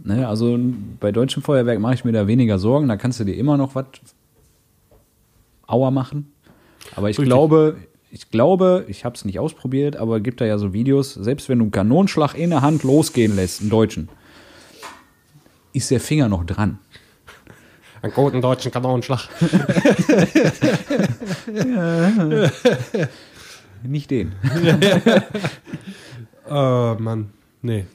[0.03, 0.59] Ne, also
[0.99, 3.73] bei deutschem Feuerwerk mache ich mir da weniger Sorgen, da kannst du dir immer noch
[3.73, 3.85] was
[5.65, 6.33] Auer machen.
[6.95, 7.25] Aber ich Richtig.
[7.25, 7.77] glaube,
[8.11, 11.59] ich glaube, ich habe es nicht ausprobiert, aber gibt da ja so Videos, selbst wenn
[11.59, 14.09] du einen Kanonenschlag in der Hand losgehen lässt, einen deutschen,
[15.73, 16.79] ist der Finger noch dran.
[18.01, 19.27] Einen guten deutschen Kanonenschlag.
[23.83, 24.33] Nicht den.
[26.49, 26.49] äh,
[26.99, 27.29] Mann,
[27.61, 27.85] nee.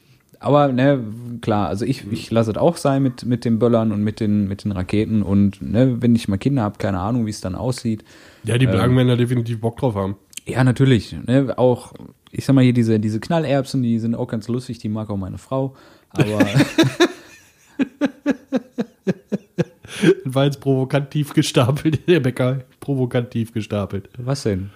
[0.44, 1.02] Aber ne,
[1.40, 4.46] klar, also ich, ich lasse es auch sein mit, mit den Böllern und mit den,
[4.46, 7.54] mit den Raketen und ne, wenn ich mal Kinder habe, keine Ahnung, wie es dann
[7.54, 8.04] aussieht.
[8.44, 10.16] Ja, die Blagen werden da definitiv Bock drauf haben.
[10.46, 11.16] Ja, natürlich.
[11.26, 11.94] Ne, auch,
[12.30, 15.16] ich sag mal hier, diese, diese Knallerbsen, die sind auch ganz lustig, die mag auch
[15.16, 15.74] meine Frau.
[16.10, 16.46] Aber
[20.24, 22.64] War jetzt provokativ gestapelt, der Bäcker.
[22.80, 24.08] Provokativ gestapelt.
[24.18, 24.70] was denn?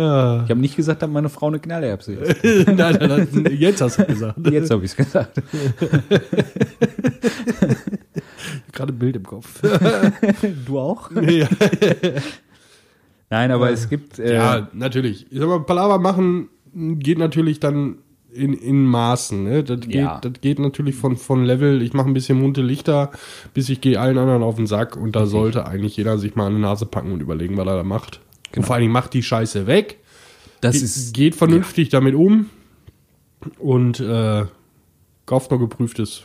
[0.00, 0.42] Ah.
[0.44, 2.44] Ich habe nicht gesagt, dass meine Frau eine Knallerbse ist.
[2.66, 4.38] nein, nein, nein, jetzt hast du gesagt.
[4.50, 5.42] Jetzt habe ich es gesagt.
[8.72, 9.60] Gerade ein Bild im Kopf.
[10.66, 11.10] Du auch?
[11.10, 11.46] ja,
[13.28, 14.18] Nein, aber es gibt.
[14.18, 15.26] Äh, ja, natürlich.
[15.30, 17.98] Ich sag mal, Palaver machen geht natürlich dann
[18.32, 19.42] in, in Maßen.
[19.44, 19.64] Ne?
[19.64, 20.18] Das, geht, Ja.
[20.20, 23.10] das geht natürlich von, von Level, ich mache ein bisschen munte Lichter,
[23.54, 26.46] bis ich gehe allen anderen auf den Sack und da sollte eigentlich jeder sich mal
[26.46, 28.20] an die Nase packen und überlegen, was er da macht.
[28.56, 29.98] Und vor allen Dingen macht die Scheiße weg.
[30.60, 31.14] das Ge- ist.
[31.14, 32.46] geht vernünftig damit um
[33.58, 34.44] und äh,
[35.26, 36.22] kauft noch geprüftes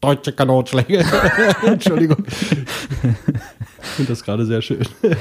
[0.00, 1.04] Deutsche Kanonschläge.
[1.66, 2.24] Entschuldigung.
[2.26, 2.34] Ich
[3.96, 4.86] finde das gerade sehr schön.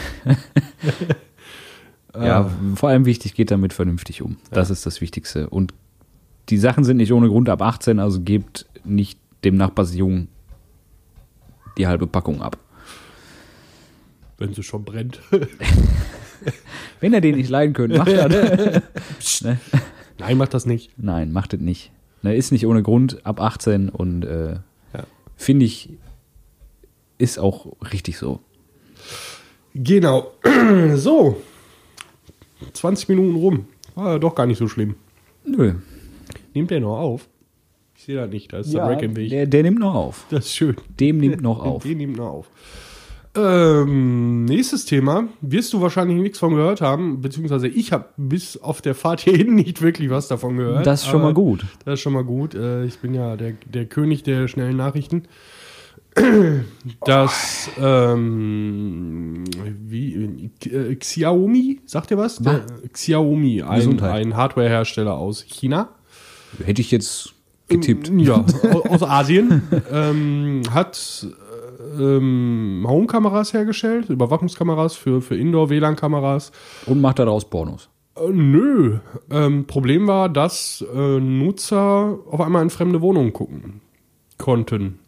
[2.15, 4.37] Ja, vor allem wichtig, geht damit vernünftig um.
[4.49, 5.49] Das ist das Wichtigste.
[5.49, 5.73] Und
[6.49, 10.27] die Sachen sind nicht ohne Grund ab 18, also gebt nicht dem Nachbarsjungen
[11.77, 12.57] die halbe Packung ab.
[14.37, 15.19] Wenn sie schon brennt.
[16.99, 19.41] Wenn ihr den nicht leiden könnt, macht das.
[19.41, 19.59] ne?
[20.19, 20.91] Nein, macht das nicht.
[20.97, 21.91] Nein, macht es nicht.
[22.23, 24.53] Ne, ist nicht ohne Grund ab 18 und äh,
[24.93, 25.03] Ja.
[25.35, 25.89] finde ich,
[27.17, 28.39] ist auch richtig so.
[29.73, 30.31] Genau.
[30.95, 31.41] So.
[32.73, 33.65] 20 Minuten rum.
[33.95, 34.95] War ja doch gar nicht so schlimm.
[35.45, 35.75] Nö.
[36.53, 37.27] Nimmt der noch auf?
[37.95, 38.51] Ich sehe das nicht.
[38.51, 39.29] Da ist der Break im Weg.
[39.29, 40.25] der, der nimmt noch auf.
[40.31, 40.75] Das ist schön.
[40.99, 41.83] Dem nimmt noch auf.
[41.83, 42.49] Den nimmt noch auf.
[43.35, 45.25] Ähm, nächstes Thema.
[45.41, 49.53] Wirst du wahrscheinlich nichts von gehört haben, beziehungsweise ich habe bis auf der Fahrt hierhin
[49.55, 50.87] nicht wirklich was davon gehört.
[50.87, 51.65] Das ist schon mal gut.
[51.85, 52.55] Das ist schon mal gut.
[52.55, 55.23] Äh, ich bin ja der, der König der schnellen Nachrichten.
[57.05, 59.43] Das, ähm,
[59.87, 62.37] wie, äh, Xiaomi, sagt ihr was?
[62.37, 65.89] Der, Xiaomi, ein, ein Hardwarehersteller aus China.
[66.63, 67.33] Hätte ich jetzt
[67.67, 68.11] getippt.
[68.17, 69.61] Ja, au- aus Asien.
[69.91, 71.27] ähm, hat
[71.99, 76.51] ähm, Home-Kameras hergestellt, Überwachungskameras für, für Indoor-WLAN-Kameras.
[76.85, 77.89] Und macht daraus Pornos.
[78.15, 78.99] Äh, nö.
[79.29, 83.81] Ähm, Problem war, dass äh, Nutzer auf einmal in fremde Wohnungen gucken
[84.37, 84.99] konnten.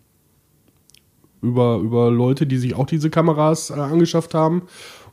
[1.41, 4.63] Über, über Leute, die sich auch diese Kameras äh, angeschafft haben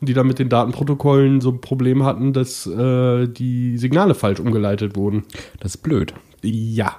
[0.01, 4.41] und die dann mit den Datenprotokollen so ein Problem hatten, dass äh, die Signale falsch
[4.41, 5.25] umgeleitet wurden.
[5.61, 6.15] Das ist blöd.
[6.43, 6.97] Ja.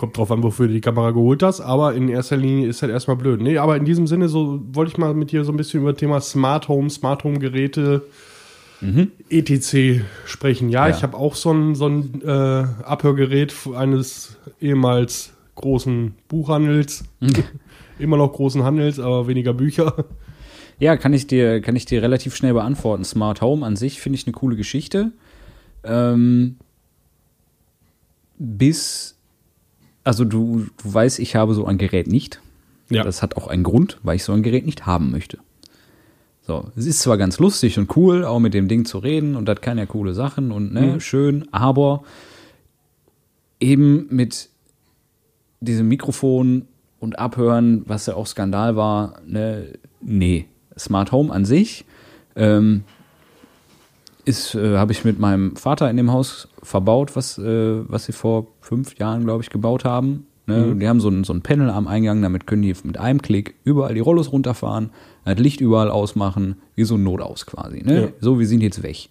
[0.00, 2.90] Kommt drauf an, wofür du die Kamera geholt hast, aber in erster Linie ist halt
[2.90, 3.42] erstmal blöd.
[3.42, 5.92] Nee, aber in diesem Sinne, so wollte ich mal mit dir so ein bisschen über
[5.92, 8.04] das Thema Smart Home, Smart Home Geräte,
[9.28, 10.02] etc.
[10.24, 10.70] sprechen.
[10.70, 10.96] Ja, Ja.
[10.96, 12.28] ich habe auch so ein, so ein äh,
[12.82, 17.04] Abhörgerät eines ehemals großen Buchhandels.
[17.98, 20.06] Immer noch großen Handels, aber weniger Bücher.
[20.78, 23.04] Ja, kann ich dir, kann ich dir relativ schnell beantworten.
[23.04, 25.12] Smart Home an sich finde ich eine coole Geschichte.
[25.84, 26.56] Ähm,
[28.38, 29.18] bis,
[30.04, 32.40] also du, du weißt, ich habe so ein Gerät nicht.
[32.88, 33.04] Ja.
[33.04, 35.38] Das hat auch einen Grund, weil ich so ein Gerät nicht haben möchte.
[36.42, 39.46] So, es ist zwar ganz lustig und cool, auch mit dem Ding zu reden und
[39.46, 42.02] das kann ja coole Sachen und ne, schön, aber
[43.60, 44.48] eben mit
[45.60, 46.66] diesem Mikrofon
[46.98, 50.46] und Abhören, was ja auch Skandal war, ne, nee.
[50.76, 51.84] Smart Home an sich
[52.36, 52.84] ähm,
[54.30, 58.12] ist, äh, habe ich mit meinem Vater in dem Haus verbaut, was, äh, was sie
[58.12, 60.26] vor fünf Jahren, glaube ich, gebaut haben.
[60.46, 60.76] Ne?
[60.76, 63.56] Die haben so ein, so ein Panel am Eingang, damit können die mit einem Klick
[63.64, 64.90] überall die Rollos runterfahren,
[65.24, 67.82] das Licht überall ausmachen, wie so ein Notaus quasi.
[67.82, 68.02] Ne?
[68.02, 68.08] Ja.
[68.20, 69.08] So, wir sind jetzt weg.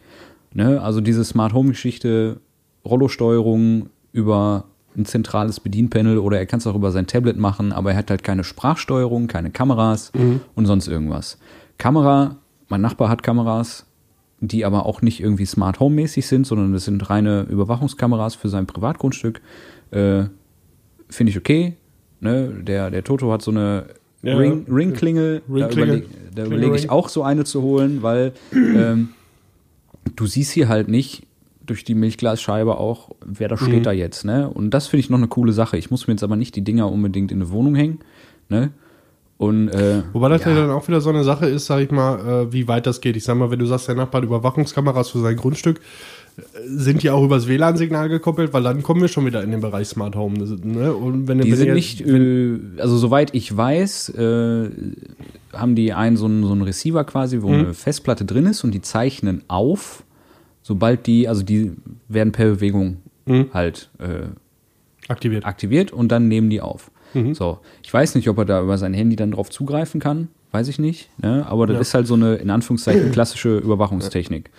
[0.54, 0.82] Ne?
[0.82, 2.42] Also diese Smart Home Geschichte,
[2.86, 4.66] Rollo-Steuerung über
[4.98, 8.10] ein zentrales Bedienpanel oder er kann es auch über sein Tablet machen, aber er hat
[8.10, 10.12] halt keine Sprachsteuerung, keine Kameras
[10.56, 11.38] und sonst irgendwas.
[11.78, 12.38] Kamera,
[12.70, 13.86] mein Nachbar hat Kameras,
[14.42, 18.50] die aber auch nicht irgendwie Smart Home mäßig sind, sondern das sind reine Überwachungskameras für
[18.50, 19.42] sein Privatgrundstück.
[19.92, 20.24] Äh,
[21.10, 21.74] Finde ich okay.
[22.22, 22.50] Ne?
[22.62, 23.86] Der, der Toto hat so eine
[24.22, 24.38] Ja.
[24.38, 25.42] Ring, Ringklingel.
[25.48, 25.96] Da, Ringklingel.
[25.98, 29.10] überleg, da überlege ich auch so eine zu holen, weil ähm,
[30.16, 31.26] du siehst hier halt nicht
[31.66, 33.84] durch die Milchglasscheibe auch, wer da steht Mhm.
[33.84, 34.50] da jetzt, ne?
[34.50, 35.78] Und das finde ich noch eine coole Sache.
[35.78, 38.00] Ich muss mir jetzt aber nicht die Dinger unbedingt in eine Wohnung hängen,
[38.50, 38.72] ne?
[39.40, 40.50] Und äh, Wobei das ja.
[40.52, 43.00] ja, dann auch wieder so eine Sache ist, sag ich mal, äh, wie weit das
[43.00, 43.16] geht.
[43.16, 45.80] Ich sag mal, wenn du sagst, der Nachbar hat Überwachungskameras für sein Grundstück,
[46.38, 49.62] äh, sind die auch übers WLAN-Signal gekoppelt, weil dann kommen wir schon wieder in den
[49.62, 50.38] Bereich Smart Home.
[50.38, 50.94] Ne?
[50.94, 54.70] Und wenn, die wenn sind ihr- nicht, äh, also soweit ich weiß, äh,
[55.54, 57.54] haben die einen so einen, so einen Receiver quasi, wo Mhm.
[57.60, 60.04] eine Festplatte drin ist und die zeichnen auf,
[60.64, 61.72] sobald die, also die
[62.10, 63.46] werden per Bewegung Mhm.
[63.54, 64.28] halt äh,
[65.08, 65.46] aktiviert.
[65.46, 66.92] aktiviert und dann nehmen die auf.
[67.14, 67.34] Mhm.
[67.34, 70.68] So, ich weiß nicht, ob er da über sein Handy dann drauf zugreifen kann, weiß
[70.68, 71.46] ich nicht, ne?
[71.48, 71.82] aber das Ja.
[71.82, 74.50] ist halt so eine, in Anführungszeichen, klassische Überwachungstechnik.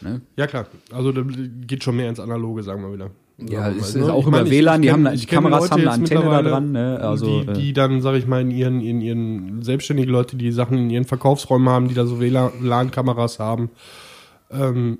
[0.00, 0.20] Ne?
[0.36, 0.66] Ja, klar.
[0.92, 1.22] Also da
[1.66, 3.10] geht schon mehr ins Analoge, sagen wir wieder.
[3.40, 4.12] Ja, es mal, ist ne?
[4.12, 6.42] auch Ich über meine, WLAN, die kenn- haben die Kameras Leute haben eine Antenne da
[6.42, 6.98] dran, ne?
[7.00, 10.50] Also, die, äh, die dann, sag ich mal, in ihren, in ihren selbstständigen Leute, die
[10.50, 13.70] Sachen in ihren Verkaufsräumen haben, die da so WLAN-Kameras haben.
[14.50, 14.98] Ähm,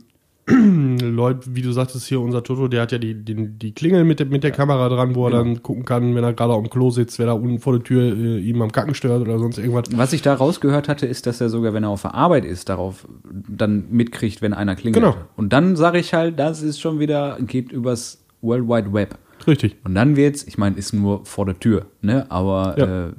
[0.51, 4.19] Leute, wie du sagtest hier, unser Toto, der hat ja die, die, die Klingel mit
[4.19, 5.45] der, mit der Kamera dran, wo er Genau.
[5.45, 7.83] dann gucken kann, wenn er gerade auf dem Klo sitzt, wer da unten vor der
[7.83, 9.85] Tür äh, ihm am Kacken stört oder sonst irgendwas.
[9.97, 12.69] Was ich da rausgehört hatte, ist, dass er sogar, wenn er auf der Arbeit ist,
[12.69, 13.07] darauf
[13.49, 15.05] dann mitkriegt, wenn einer klingelt.
[15.05, 15.17] Genau.
[15.37, 19.19] Und dann sage ich halt, das ist schon wieder, geht übers World Wide Web.
[19.47, 19.77] Richtig.
[19.85, 22.27] Und dann wird's, ich meine, ist nur vor der Tür, ne?
[22.31, 23.07] Aber Ja.
[23.09, 23.13] äh,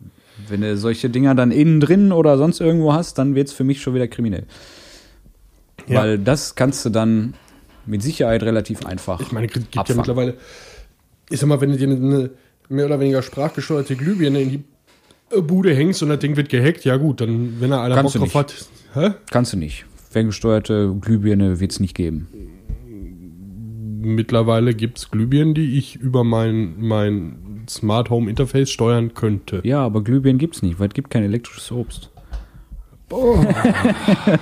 [0.48, 3.82] wenn du solche Dinger dann innen drin oder sonst irgendwo hast, dann wird's für mich
[3.82, 4.46] schon wieder kriminell.
[5.88, 6.02] Ja.
[6.02, 7.34] Weil das kannst du dann
[7.86, 9.20] mit Sicherheit relativ einfach.
[9.22, 9.98] Ich meine, es gibt ja abfangen.
[10.00, 10.34] mittlerweile,
[11.30, 12.30] ich sag mal, wenn du dir eine,
[12.70, 14.64] mehr oder weniger sprachgesteuerte Glühbirne in die
[15.42, 18.24] Bude hängst und das Ding wird gehackt, ja gut, dann, wenn er einer Kannst Bock
[18.24, 18.56] drauf hat.
[18.94, 19.12] Hä?
[19.30, 19.86] Kannst du nicht.
[20.10, 22.28] Ferngesteuerte Glühbirne wird es nicht geben.
[24.02, 29.62] Mittlerweile gibt es Glühbirnen, die ich über mein, mein Smart Home Interface steuern könnte.
[29.64, 32.10] Ja, aber Glühbirnen gibt's nicht, weil es gibt kein elektrisches Obst.
[33.10, 33.18] da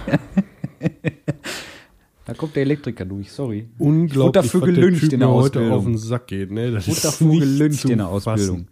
[2.37, 3.67] kommt der Elektriker durch, sorry.
[3.77, 5.71] Unglaublich, dafür was der Typ in der mir heute Ausbildung.
[5.77, 6.51] auf den Sack geht.
[6.51, 6.71] Ne?
[6.71, 8.07] Das gelüncht zu in der.
[8.07, 8.67] Ausbildung.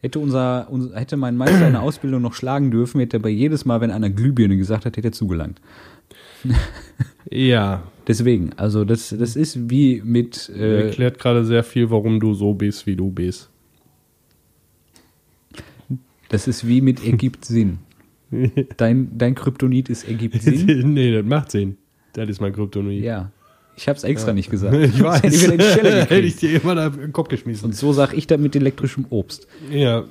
[0.00, 3.30] Hätte, unser, unser, hätte mein Meister in der Ausbildung noch schlagen dürfen, hätte er bei
[3.30, 5.60] jedes Mal, wenn einer Glühbirne gesagt hat, hätte er zugelangt.
[7.30, 12.34] Ja, Deswegen, also das, das ist wie mit, äh, erklärt gerade sehr viel, warum du
[12.34, 13.48] so bist, wie du bist.
[16.28, 17.78] das ist wie mit ergibt Sinn.
[18.76, 20.92] Dein, dein Kryptonit ist ergibt Sinn.
[20.94, 21.76] nee, das macht Sinn.
[22.12, 23.02] Das ist mein Kryptonit.
[23.02, 23.30] Ja.
[23.76, 24.74] Ich hab's extra nicht gesagt.
[24.94, 25.22] Ich weiß.
[25.22, 27.66] Hätte ich Hätte ich dir immer da den Kopf geschmissen.
[27.66, 29.46] Und so sag ich das mit elektrischem Obst.
[29.70, 30.04] Ja,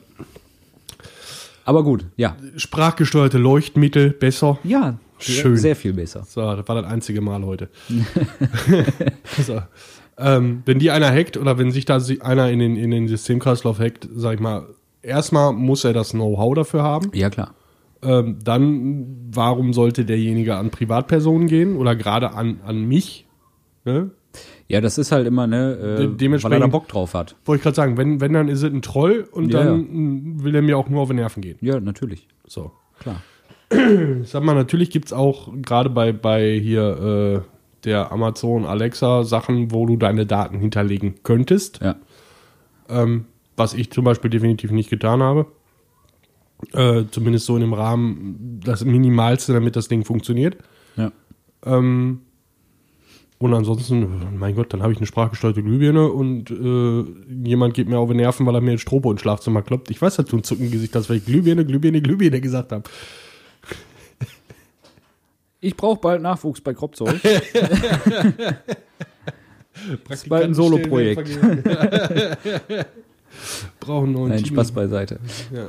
[1.66, 2.36] Aber gut, ja.
[2.56, 4.58] sprachgesteuerte Leuchtmittel, besser.
[4.64, 5.58] Ja, Schön.
[5.58, 6.26] sehr viel besser.
[6.28, 7.70] So, das war das einzige Mal heute.
[9.46, 9.62] so.
[10.18, 13.80] ähm, wenn die einer hackt oder wenn sich da einer in den, in den Systemkreislauf
[13.80, 14.66] hackt, sag ich mal,
[15.04, 17.12] erstmal muss er das Know-how dafür haben.
[17.14, 17.54] Ja, klar.
[18.02, 23.26] Ähm, dann, warum sollte derjenige an Privatpersonen gehen oder gerade an, an mich?
[23.84, 24.12] Ne?
[24.68, 27.36] Ja, das ist halt immer, ne, De- äh, weil er da dementsprechend- Bock drauf hat.
[27.46, 30.44] Wollte ich gerade sagen, wenn, wenn, dann ist es ein Troll und Ja, dann ja.
[30.44, 31.58] will er mir auch nur auf die Nerven gehen.
[31.62, 32.28] Ja, natürlich.
[32.46, 32.72] So.
[33.00, 33.22] Klar.
[33.72, 33.78] Ich
[34.30, 37.50] sag mal, natürlich gibt's auch gerade bei, bei hier äh,
[37.84, 41.80] der Amazon Alexa Sachen, wo du deine Daten hinterlegen könntest.
[41.82, 41.96] Ja.
[42.90, 43.26] Ähm,
[43.58, 45.48] was ich zum Beispiel definitiv nicht getan habe.
[46.74, 50.58] Äh, zumindest so in dem Rahmen, das Minimalste, damit das Ding funktioniert.
[50.98, 51.12] Ja.
[51.65, 52.22] Ähm,
[53.38, 57.06] und ansonsten, mein Gott, dann habe ich eine sprachgesteuerte Glühbirne und äh,
[57.48, 59.89] jemand geht mir auf die Nerven, weil er mir ein Strobo ins Schlafzimmer kloppt.
[59.89, 62.84] Ich weiß, dass du ein Zuckengesicht hast, weil ich Glühbirne, Glühbirne, Glühbirne gesagt habe.
[65.62, 67.22] Ich brauche bald Nachwuchs bei Kropzeug.
[70.08, 71.30] Das ist bald ein Solo-Projekt.
[73.80, 74.56] Brauchen einen neuen Nein, Team.
[74.56, 75.19] Spaß beiseite.
[75.54, 75.67] Ja.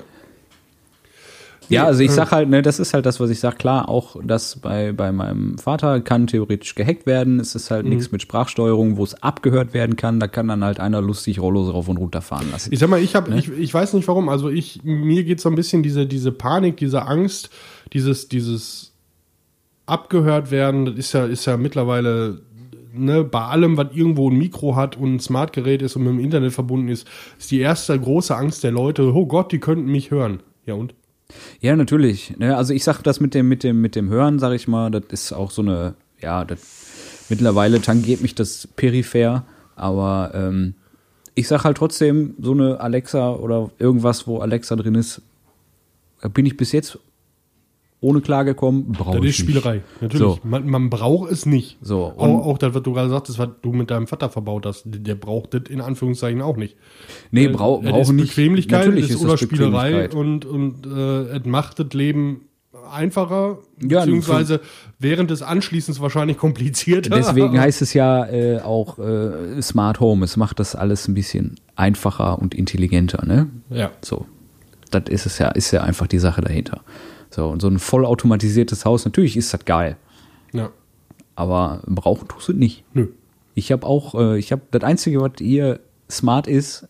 [1.70, 3.58] Ja, also ich äh, sag halt, ne, das ist halt das, was ich sag.
[3.58, 7.40] Klar, auch das bei, bei meinem Vater kann theoretisch gehackt werden.
[7.40, 7.74] Es ist Mhm.
[7.74, 10.20] halt nichts mit Sprachsteuerung, wo es abgehört werden kann.
[10.20, 12.72] Da kann dann halt einer lustig Rollos rauf und runter fahren lassen.
[12.72, 14.28] Ich sag mal, ich habe, ich, ich weiß nicht warum.
[14.28, 17.50] Also ich, mir geht so ein bisschen diese, diese Panik, diese Angst,
[17.92, 18.92] dieses, dieses
[19.86, 20.86] abgehört werden.
[20.86, 22.40] Das ist ja, ist ja mittlerweile
[22.92, 26.20] ne, bei allem, was irgendwo ein Mikro hat und ein Smartgerät ist und mit dem
[26.20, 27.06] Internet verbunden ist,
[27.38, 29.14] ist die erste große Angst der Leute.
[29.14, 30.42] Oh Gott, die könnten mich hören.
[30.66, 30.94] Ja und?
[31.60, 32.36] Ja, natürlich.
[32.38, 34.90] Ne, also ich sag das mit dem, mit dem, mit dem Hören, sag ich mal,
[34.90, 39.44] das ist auch so eine, ja, das, mittlerweile tangiert mich das peripher,
[39.76, 40.74] aber ähm,
[41.34, 45.22] ich sag halt trotzdem, so eine Alexa oder irgendwas, wo Alexa drin ist,
[46.20, 46.98] da bin ich bis jetzt
[48.02, 49.82] ohne klargekommen, brauche Das ich ist Spielerei.
[50.00, 50.18] Natürlich.
[50.26, 50.38] So.
[50.42, 51.76] Man, man braucht es nicht.
[51.82, 54.64] So, auch, und- auch das, was du gerade sagtest, was du mit deinem Vater verbaut
[54.66, 56.76] hast, der braucht das in Anführungszeichen auch nicht.
[57.30, 58.28] Nee, brau, Es brauchen nicht.
[58.34, 62.42] Bequemlichkeit, Natürlich ist oder das Spielerei und, und äh, es macht das Leben
[62.90, 64.60] einfacher, Ja, beziehungsweise
[64.98, 67.10] während des Anschließens wahrscheinlich komplizierter.
[67.10, 70.24] Deswegen heißt es ja äh, auch äh, Smart Home.
[70.24, 73.48] Es macht das alles ein bisschen einfacher und intelligenter, ne?
[73.68, 73.90] ja.
[74.02, 74.26] So.
[74.90, 76.80] Das ist es ja, ist ja einfach die Sache dahinter.
[77.30, 79.96] So, und so ein vollautomatisiertes Haus, natürlich ist das geil.
[80.52, 80.70] ja.
[81.36, 82.84] Aber brauchen tust du nicht.
[82.92, 83.06] Nö.
[83.54, 86.86] Ich habe auch, äh, ich habe, das Einzige, was hier smart ist,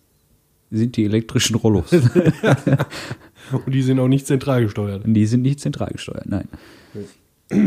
[0.72, 1.92] sind die elektrischen Rollos.
[3.52, 5.02] Und die sind auch nicht zentral gesteuert.
[5.06, 6.48] Die sind nicht zentral gesteuert, nein.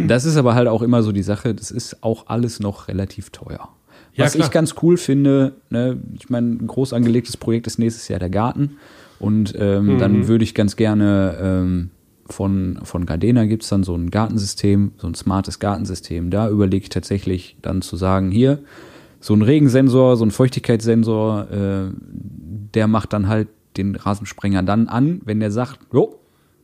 [0.07, 3.29] Das ist aber halt auch immer so die Sache, das ist auch alles noch relativ
[3.31, 3.69] teuer.
[4.15, 4.45] Ja, Was klar.
[4.47, 8.29] ich ganz cool finde, ne, ich meine, ein groß angelegtes Projekt ist nächstes Jahr der
[8.29, 8.77] Garten.
[9.19, 9.97] Und ähm, Mhm.
[9.99, 11.89] dann würde ich ganz gerne ähm,
[12.33, 16.29] von, von Gardena gibt es dann so ein Gartensystem, so ein smartes Gartensystem.
[16.29, 18.59] Da überlege ich tatsächlich dann zu sagen, hier,
[19.19, 21.91] so ein Regensensor, so ein Feuchtigkeitssensor, äh,
[22.73, 26.19] der macht dann halt den Rasensprenger dann an, wenn der sagt, jo,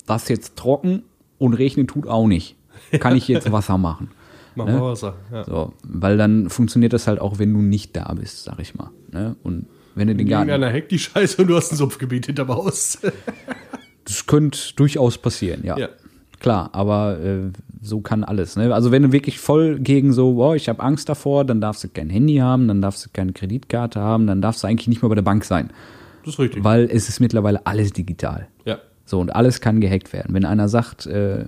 [0.06, 1.04] das ist jetzt trocken
[1.38, 2.56] und regnen tut auch nicht.
[3.00, 4.12] Kann ich jetzt Wasser machen?
[4.56, 4.74] Mach Ne?
[4.74, 5.16] mal Wasser.
[5.32, 5.46] Ja.
[5.46, 8.90] So, weil dann funktioniert das halt auch, wenn du nicht da bist, sag ich mal.
[9.12, 9.36] Ne?
[9.44, 10.50] Und wenn du den Garten.
[10.50, 13.00] Irgendeiner hackt die Scheiße und du hast ein Sumpfgebiet hinterm Haus.
[14.10, 15.78] Das könnte durchaus passieren, ja.
[15.78, 15.90] Ja.
[16.40, 18.56] Klar, aber äh, so kann alles.
[18.56, 18.74] Ne?
[18.74, 21.90] Also wenn du wirklich voll gegen so, boah, ich habe Angst davor, dann darfst du
[21.90, 25.10] kein Handy haben, dann darfst du keine Kreditkarte haben, dann darfst du eigentlich nicht mehr
[25.10, 25.70] bei der Bank sein.
[26.24, 26.64] Das ist richtig.
[26.64, 28.48] Weil es ist mittlerweile alles digital.
[28.66, 28.80] ja.
[29.06, 30.36] So, und alles kann gehackt werden.
[30.36, 31.46] Wenn einer sagt, äh,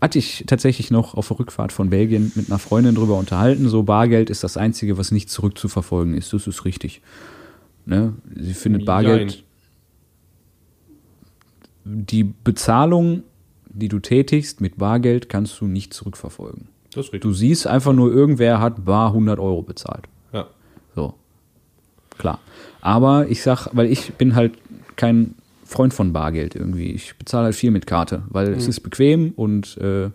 [0.00, 3.84] hatte ich tatsächlich noch auf der Rückfahrt von Belgien mit einer Freundin drüber unterhalten, so
[3.84, 6.32] Bargeld ist das Einzige, was nicht zurückzuverfolgen ist.
[6.32, 7.02] Das ist richtig.
[7.86, 8.14] Ne?
[8.34, 9.44] Sie findet Bargeld.
[11.88, 13.22] Die Bezahlung,
[13.68, 16.66] die du tätigst mit Bargeld, kannst du nicht zurückverfolgen.
[16.90, 17.20] Das ist richtig.
[17.20, 20.04] Du siehst einfach nur, irgendwer hat bar 100 Euro bezahlt.
[20.32, 20.48] Ja.
[20.96, 21.14] So.
[22.18, 22.40] Klar.
[22.80, 24.54] Aber ich sag, weil ich bin halt
[24.96, 26.90] kein Freund von Bargeld irgendwie.
[26.92, 30.10] Ich bezahle halt viel mit Karte, weil es ist bequem und äh,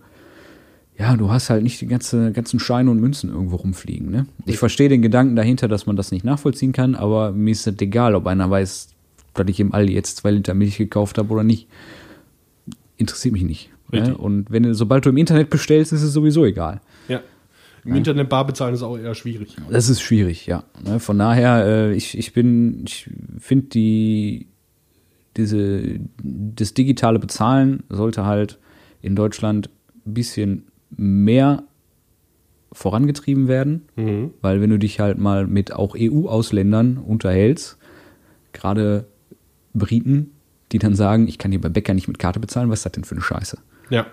[0.97, 4.11] ja, du hast halt nicht die ganze, ganzen Scheine und Münzen irgendwo rumfliegen.
[4.11, 4.27] Ne?
[4.45, 7.79] Ich verstehe den Gedanken dahinter, dass man das nicht nachvollziehen kann, aber mir ist es
[7.79, 8.89] egal, ob einer weiß,
[9.33, 11.67] dass ich im Aldi jetzt zwei Liter Milch gekauft habe oder nicht.
[12.97, 13.69] Interessiert mich nicht.
[13.91, 14.15] Ne?
[14.17, 16.81] Und wenn du, sobald du im Internet bestellst, ist es sowieso egal.
[17.07, 17.21] Ja.
[17.83, 19.55] Im Internet bar bezahlen ist auch eher schwierig.
[19.69, 20.63] Das ist schwierig, ja.
[20.85, 24.47] Ne, Von daher, äh, ich, ich bin, ich finde die,
[25.35, 28.59] diese, das digitale Bezahlen sollte halt
[29.01, 29.69] in Deutschland
[30.05, 31.63] ein bisschen mehr
[32.71, 34.31] vorangetrieben werden, Mhm.
[34.41, 37.77] weil wenn du dich halt mal mit auch EU-Ausländern unterhältst,
[38.53, 39.05] gerade
[39.73, 40.31] Briten,
[40.71, 42.91] die dann sagen, ich kann hier bei Bäcker nicht mit Karte bezahlen, was ist das
[42.93, 43.57] denn für eine Scheiße?
[43.89, 44.05] Ja.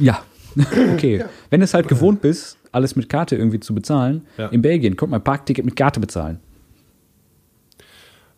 [0.00, 0.22] Ja,
[0.94, 1.24] okay.
[1.50, 4.48] Wenn du es halt gewohnt bist, alles mit Karte irgendwie zu bezahlen, Ja.
[4.48, 6.38] in Belgien kommt mein Parkticket mit Karte bezahlen.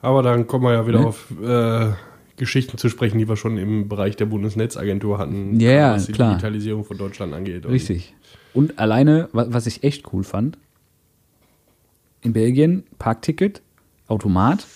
[0.03, 1.07] Aber dann kommen wir ja wieder Ne?
[1.07, 1.91] auf äh,
[2.37, 6.13] Geschichten zu sprechen, die wir schon im Bereich der Bundesnetzagentur hatten, Ja, ja, was die
[6.13, 6.31] klar.
[6.31, 7.67] Digitalisierung von Deutschland angeht.
[7.67, 8.15] Und Richtig.
[8.55, 10.57] Und alleine, wa- was ich echt cool fand,
[12.23, 13.61] in Belgien Parkticket,
[14.09, 14.67] Automat,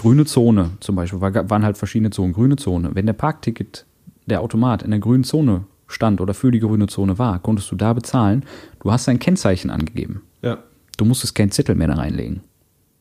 [0.00, 2.92] grüne Zone zum Beispiel, war, waren halt verschiedene Zonen, grüne Zone.
[2.94, 3.84] Wenn der Parkticket,
[4.24, 7.76] der Automat in der grünen Zone stand oder für die grüne Zone war, konntest du
[7.76, 8.44] da bezahlen.
[8.82, 10.22] Du hast dein Kennzeichen angegeben.
[10.40, 10.58] Ja.
[10.96, 12.40] Du musstest keinen Zettel mehr da reinlegen.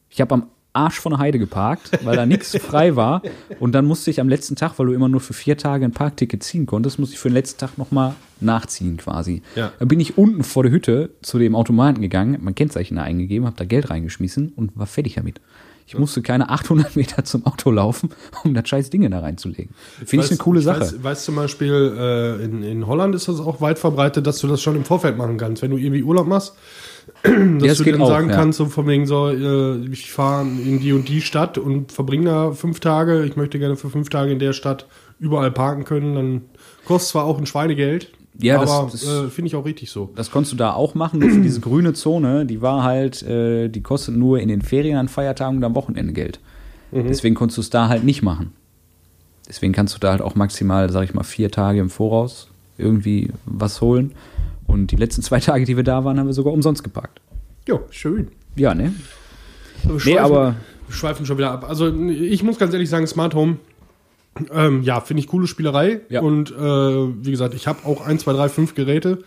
[0.09, 3.21] Ich habe am Arsch von der Heide geparkt, weil da nichts frei war.
[3.62, 5.93] Und dann musste ich am letzten Tag, weil du immer nur für vier Tage ein
[5.93, 9.41] Parkticket ziehen konntest, musste ich für den letzten Tag nochmal nachziehen quasi.
[9.55, 9.71] Ja.
[9.79, 13.45] Dann bin ich unten vor der Hütte zu dem Automaten gegangen, mein Kennzeichen da eingegeben,
[13.45, 15.39] habe da Geld reingeschmissen und war fertig damit.
[15.91, 18.12] Ich musste keine 800 Meter zum Auto laufen,
[18.43, 19.73] um das scheiß Ding da reinzulegen.
[20.06, 20.82] Finde ich eine coole Sache.
[20.82, 24.47] Weiß, weiß zum Beispiel, äh, in, in Holland ist das auch weit verbreitet, dass du
[24.47, 25.63] das schon im Vorfeld machen kannst.
[25.63, 26.54] Wenn du irgendwie Urlaub machst,
[27.23, 28.36] dass das du dann auch, sagen ja.
[28.36, 32.25] kannst, so von wegen so, äh, ich fahre in die und die Stadt und verbringe
[32.25, 33.25] da fünf Tage.
[33.25, 34.86] Ich möchte gerne für fünf Tage in der Stadt
[35.17, 36.13] überall parken können.
[36.13, 36.41] Dann
[36.86, 40.09] kostet zwar auch ein Schweinegeld, Ja, das- aber das- äh, finde ich auch richtig so.
[40.15, 43.67] Das konntest du da auch machen, nur für diese grüne Zone, die war halt, äh,
[43.69, 46.39] die kostet nur in den Ferien, an Feiertagen und am Wochenende Geld.
[46.91, 48.53] Deswegen konntest du es da halt nicht machen.
[49.47, 53.31] Deswegen kannst du da halt auch maximal, sag ich mal, vier Tage im Voraus irgendwie
[53.45, 54.13] was holen.
[54.67, 57.19] Und die letzten zwei Tage, die wir da waren, haben wir sogar umsonst geparkt.
[57.67, 58.29] Ja, schön.
[58.55, 58.93] Ja, ne?
[59.83, 60.55] Wir Nee, schweifen- aber
[60.87, 61.65] Wir schweifen schon wieder ab.
[61.67, 63.57] Also ich muss ganz ehrlich sagen, Smart Home,
[64.54, 66.02] ähm, ja, finde ich coole Spielerei.
[66.10, 66.21] Ja.
[66.21, 69.19] Und äh, wie gesagt, ich habe auch 1, 2, 3, 5 Geräte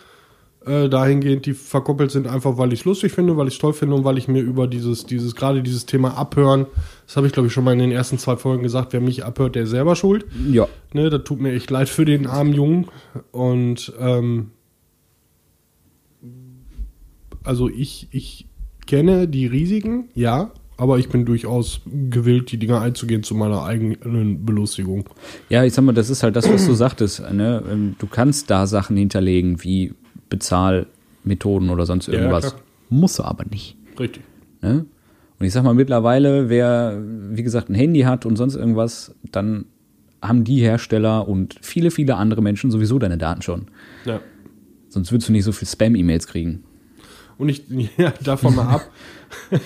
[0.66, 3.72] äh, dahingehend, die verkoppelt sind, einfach weil ich es lustig finde, weil ich es toll
[3.72, 6.66] finde und weil ich mir über dieses, dieses, gerade dieses Thema Abhören,
[7.06, 9.24] das habe ich glaube ich schon mal in den ersten zwei Folgen gesagt, wer mich
[9.24, 10.26] abhört, der ist selber schuld.
[10.50, 12.86] ja, Ne, das tut mir echt leid für den armen Jungen.
[13.30, 14.50] Und ähm,
[17.44, 18.46] also ich, ich
[18.86, 24.44] kenne die Risiken, ja, aber ich bin durchaus gewillt, die Dinger einzugehen zu meiner eigenen
[24.44, 25.08] Belustigung.
[25.48, 27.20] Ja, ich sag mal, das ist halt das, was du sagtest.
[27.32, 27.62] Ne?
[27.70, 29.94] Ähm, Du kannst da Sachen hinterlegen wie
[30.28, 32.48] Bezahlmethoden oder sonst ja, irgendwas.
[32.50, 32.62] klar.
[32.90, 33.76] Musst du aber nicht.
[33.96, 34.24] Richtig.
[34.60, 34.84] Ne?
[35.38, 39.66] Und ich sag mal, mittlerweile, wer, wie gesagt, ein Handy hat und sonst irgendwas, dann
[40.20, 43.66] haben die Hersteller und viele, viele andere Menschen sowieso deine Daten schon.
[44.04, 44.18] Ja.
[44.88, 46.64] Sonst würdest du nicht so viel Spam-E-Mails kriegen.
[47.38, 47.62] Und ich,
[47.96, 48.90] ja, davon mal ab.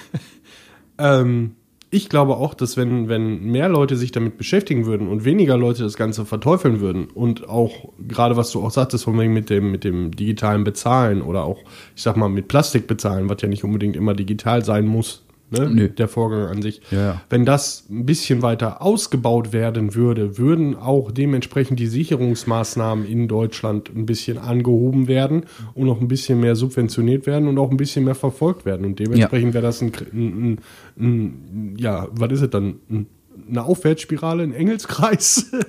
[0.99, 1.57] ähm,
[1.91, 5.85] ich glaube auch, dass wenn, wenn mehr Leute sich damit beschäftigen würden und weniger Leute
[5.85, 9.71] das Ganze verteufeln würden und auch gerade was du auch sagtest, von wegen mit dem,
[9.71, 11.63] mit dem digitalen Bezahlen oder auch,
[11.95, 15.71] ich sag mal, mit Plastik bezahlen, was ja nicht unbedingt immer digital sein muss, ne?
[15.71, 15.89] Nö.
[15.89, 16.81] der Vorgang an sich.
[16.91, 17.23] Ja, ja.
[17.31, 23.91] Wenn das ein bisschen weiter ausgebaut werden würde, würden auch dementsprechend die Sicherungsmaßnahmen in Deutschland
[23.95, 28.05] ein bisschen angehoben werden und noch ein bisschen mehr subventioniert werden und auch ein bisschen
[28.05, 28.87] mehr verfolgt werden.
[28.87, 30.61] Und dementsprechend wäre das ein, ein, ein,
[30.99, 32.77] ein, ja, was ist es dann?
[32.91, 33.07] Ein,
[33.49, 35.51] eine Aufwärtsspirale, ein Engelskreis.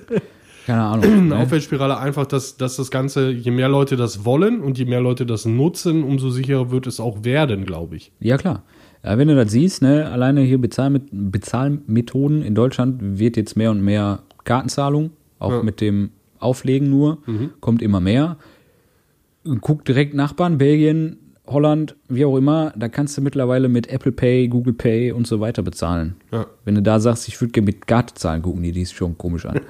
[0.68, 1.04] Keine Ahnung.
[1.04, 1.36] eine ne?
[1.38, 5.24] Aufwärtsspirale einfach, dass, dass das Ganze, je mehr Leute das wollen und je mehr Leute
[5.24, 8.12] das nutzen, umso sicherer wird es auch werden, glaube ich.
[8.20, 8.64] Ja, klar.
[9.16, 13.80] Wenn du das siehst, ne, alleine hier Bezahlmet Bezahlmethoden in Deutschland wird jetzt mehr und
[13.80, 15.62] mehr Kartenzahlung, auch Ja.
[15.62, 17.18] mit dem Auflegen nur,
[17.60, 18.36] kommt immer mehr.
[19.60, 24.48] Guck direkt Nachbarn, Belgien, Holland, wie auch immer, da kannst du mittlerweile mit Apple Pay,
[24.48, 26.16] Google Pay und so weiter bezahlen.
[26.30, 26.46] Ja.
[26.64, 29.16] Wenn du da sagst, ich würde gerne mit Karte zahlen, gucken die, die ist schon
[29.16, 29.60] komisch an.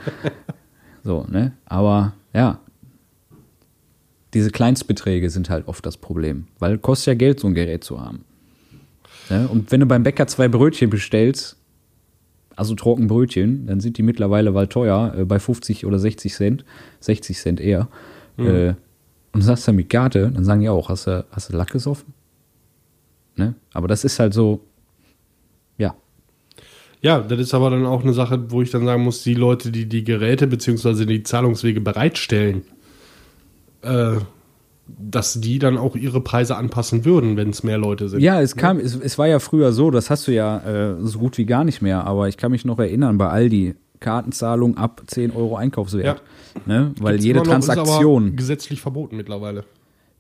[1.04, 1.52] so, ne?
[1.66, 2.58] Aber ja,
[4.34, 8.00] diese Kleinstbeträge sind halt oft das Problem, weil kostet ja Geld, so ein Gerät zu
[8.00, 8.24] haben.
[9.30, 9.48] Ne?
[9.48, 11.56] Und wenn du beim Bäcker zwei Brötchen bestellst,
[12.56, 16.64] also Trockenbrötchen, dann sind die mittlerweile weil teuer, äh, bei 50 oder 60 Cent,
[17.00, 17.88] 60 Cent eher.
[18.36, 18.74] Äh,
[19.32, 22.14] und sagst dann mit Karte, dann sagen die auch, hast du, hast du Lack gesoffen?
[23.36, 23.54] Ne?
[23.72, 24.60] Aber das ist halt so,
[25.76, 25.94] ja,
[27.00, 29.70] Ja, das ist aber dann auch eine Sache, wo ich dann sagen muss, die Leute,
[29.70, 31.04] die die Geräte bzw.
[31.04, 32.62] die Zahlungswege bereitstellen,
[33.82, 34.16] äh,
[34.98, 38.20] dass die dann auch ihre Preise anpassen würden, wenn es mehr Leute sind.
[38.20, 41.18] Ja, es kam, es, es war ja früher so, das hast du ja äh, so
[41.18, 45.02] gut wie gar nicht mehr, aber ich kann mich noch erinnern, bei Aldi, Kartenzahlung ab
[45.06, 46.22] 10 Euro Einkaufswert.
[46.66, 46.92] Ne?
[47.00, 48.26] Weil Gibt's jede noch, ist Transaktion.
[48.28, 49.64] aber gesetzlich verboten mittlerweile.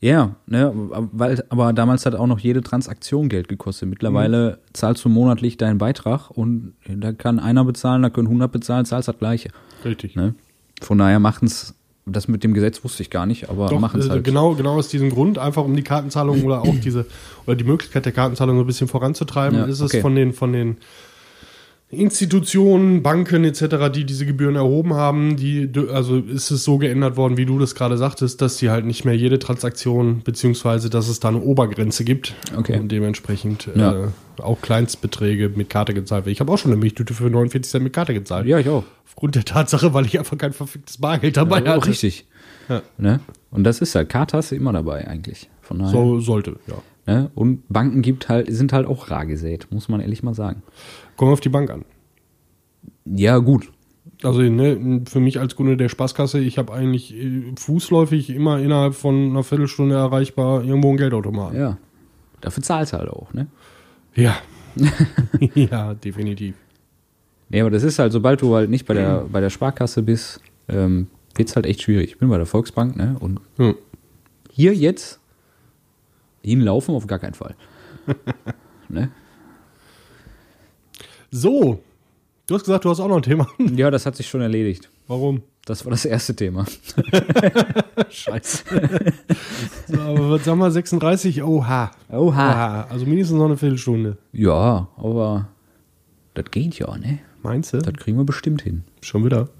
[0.00, 0.72] Ja, ne,
[1.12, 3.88] weil, aber damals hat auch noch jede Transaktion Geld gekostet.
[3.88, 4.56] Mittlerweile Mhm.
[4.72, 9.08] zahlst du monatlich deinen Beitrag und da kann einer bezahlen, da können 100 bezahlen, zahlst
[9.08, 9.50] das Gleiche.
[9.84, 10.14] Richtig.
[10.14, 10.34] Ne?
[10.80, 11.74] Von daher machen's
[12.10, 14.24] das mit dem Gesetz wusste ich gar nicht, aber Doch, machen's äh, halt.
[14.24, 17.06] genau, genau aus diesem Grund, einfach um die Kartenzahlung oder auch diese,
[17.46, 19.96] oder die Möglichkeit der Kartenzahlung so ein bisschen voranzutreiben, Ja, ist okay.
[19.96, 20.76] es von den, von den
[21.90, 27.36] Institutionen, Banken etc., die diese Gebühren erhoben haben, die, also ist es so geändert worden,
[27.38, 31.18] wie du das gerade sagtest, dass die halt nicht mehr jede Transaktion, beziehungsweise dass es
[31.20, 32.78] da eine Obergrenze gibt Okay.
[32.78, 34.04] und dementsprechend Ja.
[34.04, 34.08] äh,
[34.42, 36.32] auch Kleinstbeträge mit Karte gezahlt werden.
[36.32, 38.46] Ich habe auch schon eine Milchtüte für 49 Cent mit Karte gezahlt.
[38.46, 38.84] Ja, ich auch.
[39.06, 41.88] Aufgrund der Tatsache, weil ich einfach kein verficktes Bargeld dabei Ja, hatte.
[41.88, 42.26] richtig.
[42.68, 42.82] Ja.
[42.98, 43.20] Ne?
[43.50, 45.48] Und das ist halt, Karte hast du immer dabei eigentlich.
[45.62, 45.90] Von daher.
[45.92, 46.74] So sollte, ja.
[47.06, 47.30] Ne?
[47.34, 50.62] Und Banken gibt halt, sind halt auch rar gesät, muss man ehrlich mal sagen.
[51.18, 51.84] Wir auf die Bank an.
[53.04, 53.70] Ja, gut.
[54.22, 58.94] Also ne, für mich als Kunde der Spaßkasse, ich habe eigentlich äh, fußläufig immer innerhalb
[58.94, 61.54] von einer Viertelstunde erreichbar irgendwo ein Geldautomat.
[61.54, 61.78] Ja.
[62.40, 63.46] Dafür zahlst du halt auch, ne?
[64.14, 64.36] Ja,
[65.54, 66.56] ja definitiv.
[67.48, 70.40] Nee, aber das ist halt, sobald du halt nicht bei der, bei der Sparkasse bist,
[70.68, 72.10] ähm, wird's halt echt schwierig.
[72.10, 73.16] Ich bin bei der Volksbank, ne?
[73.20, 73.74] Und Hm.
[74.50, 75.20] hier jetzt
[76.42, 77.54] hinlaufen auf gar keinen Fall.
[78.88, 79.10] ne?
[81.30, 81.82] So,
[82.46, 83.46] du hast gesagt, du hast auch noch ein Thema.
[83.76, 84.88] Ja, das hat sich schon erledigt.
[85.06, 85.42] Warum?
[85.66, 86.64] Das war das erste Thema.
[88.10, 88.64] Scheiße.
[89.86, 91.42] so, aber was sagen wir, 36?
[91.42, 91.90] Oha.
[92.10, 92.18] Oha.
[92.18, 92.82] Oha.
[92.84, 94.16] Also mindestens noch eine Viertelstunde.
[94.32, 95.48] Ja, aber
[96.32, 97.18] das geht ja, ne?
[97.42, 97.78] Meinst du?
[97.78, 98.84] Das kriegen wir bestimmt hin.
[99.02, 99.50] Schon wieder.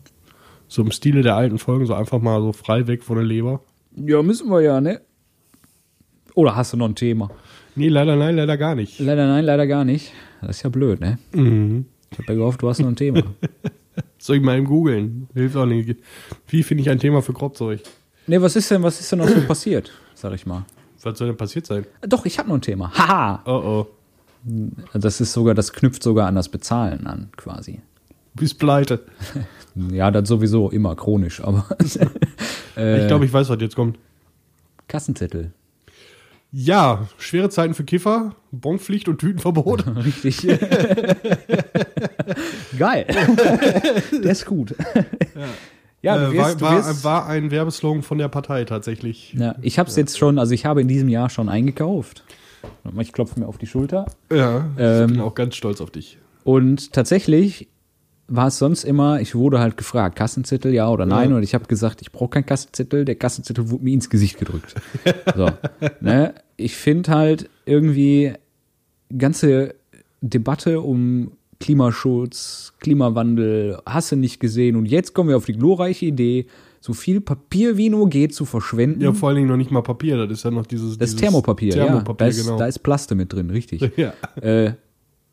[0.66, 3.60] So im Stile der alten Folgen, so einfach mal so frei weg von der Leber.
[3.94, 5.00] Ja, müssen wir ja, ne?
[6.34, 7.30] Oder hast du noch ein Thema?
[7.74, 8.98] Nee, leider nein, leider gar nicht.
[8.98, 10.12] Leider nein, leider gar nicht.
[10.40, 11.18] Das ist ja blöd, ne?
[11.32, 11.86] Mhm.
[12.10, 13.22] Ich hab ja gehofft, du hast noch ein Thema.
[14.18, 15.28] Soll ich mal eben googeln?
[15.34, 15.96] Hilft auch nicht.
[16.48, 17.80] Wie finde ich ein Thema für Kropfzeug?
[18.26, 20.64] ne, was ist denn, was ist denn noch so passiert, sag ich mal?
[21.02, 21.86] Was soll denn passiert sein?
[22.02, 22.92] Doch, ich habe noch ein Thema.
[22.92, 23.42] Haha!
[23.46, 23.86] Oh oh.
[24.94, 27.80] Das ist sogar, das knüpft sogar an das Bezahlen an, quasi.
[28.34, 29.04] Bis pleite.
[29.92, 33.96] Ja, das sowieso immer chronisch, aber ich glaube, ich weiß, was jetzt kommt.
[34.88, 35.52] Kassenzettel.
[36.50, 39.84] Ja, schwere Zeiten für Kiffer, Bonpflicht und Tütenverbot.
[40.04, 40.46] Richtig.
[42.78, 43.06] Geil.
[44.22, 44.74] Der ist gut.
[46.00, 49.34] Ja, du äh, wirst, war, war, war ein Werbeslogan von der Partei tatsächlich.
[49.34, 52.24] ja, ich habe es jetzt schon, also ich habe in diesem Jahr schon eingekauft.
[53.00, 54.06] Ich klopfe mir auf die Schulter.
[54.32, 56.18] Ja, Ähm, ich bin auch ganz stolz auf dich.
[56.44, 57.68] Und tatsächlich
[58.28, 61.30] war es sonst immer, ich wurde halt gefragt, Kassenzettel ja oder nein.
[61.30, 61.36] Ja.
[61.36, 63.06] Und ich habe gesagt, ich brauche keinen Kassenzettel.
[63.06, 64.74] Der Kassenzettel wurde mir ins Gesicht gedrückt.
[65.34, 65.48] so,
[66.00, 66.34] ne?
[66.56, 68.34] Ich finde halt irgendwie
[69.16, 69.74] ganze
[70.20, 74.76] Debatte um Klimaschutz, Klimawandel, hast du nicht gesehen.
[74.76, 76.46] Und jetzt kommen wir auf die glorreiche Idee,
[76.80, 79.00] so viel Papier wie nur geht zu verschwenden.
[79.00, 80.98] Ja, vor allen Dingen noch nicht mal Papier, das ist ja noch dieses.
[80.98, 82.32] das dieses Thermopapier, Thermopapier, ja.
[82.32, 82.58] Da ist, genau.
[82.58, 83.90] da ist Plaste mit drin, richtig.
[83.96, 84.12] ja.
[84.40, 84.74] äh,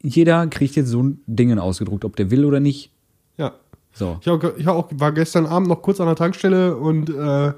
[0.08, 2.92] jeder kriegt jetzt so ein Ding ausgedruckt, ob der will oder nicht.
[3.38, 3.54] ja.
[3.98, 4.18] So.
[4.20, 7.54] Ich, auch, ich auch, war gestern Abend noch kurz an der Tankstelle und äh,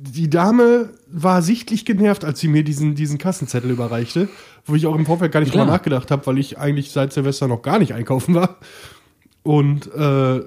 [0.00, 4.28] die- Dame war sichtlich genervt, als sie mir diesen, diesen Kassenzettel überreichte,
[4.66, 5.64] wo ich auch im Vorfeld gar nicht Klar.
[5.64, 8.58] drüber nachgedacht habe, weil ich eigentlich seit Silvester noch gar nicht einkaufen war.
[9.42, 10.42] Und äh,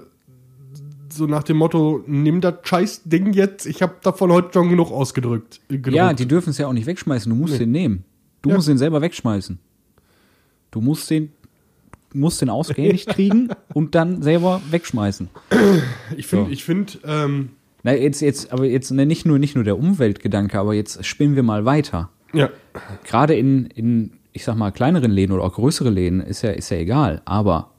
[1.11, 4.91] so nach dem Motto, nimm das scheiß Ding jetzt, ich habe davon heute schon genug
[4.91, 5.61] ausgedrückt.
[5.69, 5.95] äh, gedruckt.
[5.95, 7.29] Ja, die dürfen es ja auch nicht wegschmeißen.
[7.29, 7.59] Du musst Nee.
[7.59, 8.03] den nehmen.
[8.43, 8.55] Du Ja.
[8.55, 9.57] musst den selber wegschmeißen.
[10.71, 11.31] Du musst den,
[12.13, 15.29] musst den ausgehändigt kriegen und dann selber wegschmeißen.
[16.17, 16.51] ich finde, so.
[16.51, 17.49] ich finde, ähm,
[17.83, 21.35] Na, jetzt, jetzt, aber jetzt ne, nicht nur, nicht nur der Umweltgedanke, aber jetzt spinnen
[21.35, 22.09] wir mal weiter.
[22.33, 22.49] ja,
[23.03, 26.69] Gerade in, in, ich sag mal, kleineren Läden oder auch größere Läden ist ja, ist
[26.69, 27.21] ja egal.
[27.25, 27.71] Aber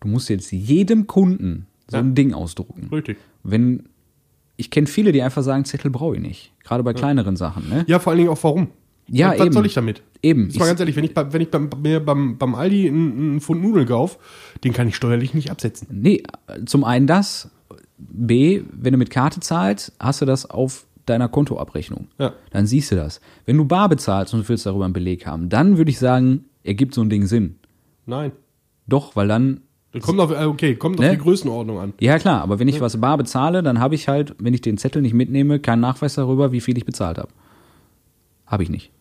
[0.00, 2.02] du musst jetzt jedem Kunden so Ja.
[2.02, 2.88] ein Ding ausdrucken.
[2.92, 3.16] richtig.
[3.44, 3.84] Wenn,
[4.56, 6.52] ich kenne viele, die einfach sagen, Zettel brauche ich nicht.
[6.64, 7.84] Gerade bei kleineren Sachen, ne?
[7.86, 8.68] Ja, vor allen Dingen auch warum.
[9.10, 9.52] Ja, was, was eben.
[9.54, 10.02] soll ich damit?
[10.22, 10.44] Eben.
[10.46, 13.40] Jetzt mal ganz ehrlich, wenn ich, wenn ich beim, mir beim, beim Aldi einen, einen
[13.40, 14.18] Pfund Nudeln kaufe,
[14.64, 15.88] den kann ich steuerlich nicht absetzen.
[15.90, 16.22] Nee,
[16.66, 17.50] zum einen das.
[17.98, 22.08] B, wenn du mit Karte zahlst, hast du das auf deiner Kontoabrechnung.
[22.18, 22.34] Ja.
[22.50, 23.20] Dann siehst du das.
[23.46, 26.44] Wenn du bar bezahlst und du willst darüber einen Beleg haben, dann würde ich sagen,
[26.62, 27.56] ergibt so ein Ding Sinn.
[28.06, 28.32] Nein.
[28.86, 31.06] Doch, weil dann Das kommt auf, äh, okay, kommt Ne?
[31.06, 31.92] auf die Größenordnung an.
[32.00, 34.78] Ja, klar, aber wenn ich was bar bezahle, dann habe ich halt, wenn ich den
[34.78, 37.28] Zettel nicht mitnehme, keinen Nachweis darüber, wie viel ich bezahlt habe.
[38.46, 38.92] Habe ich nicht.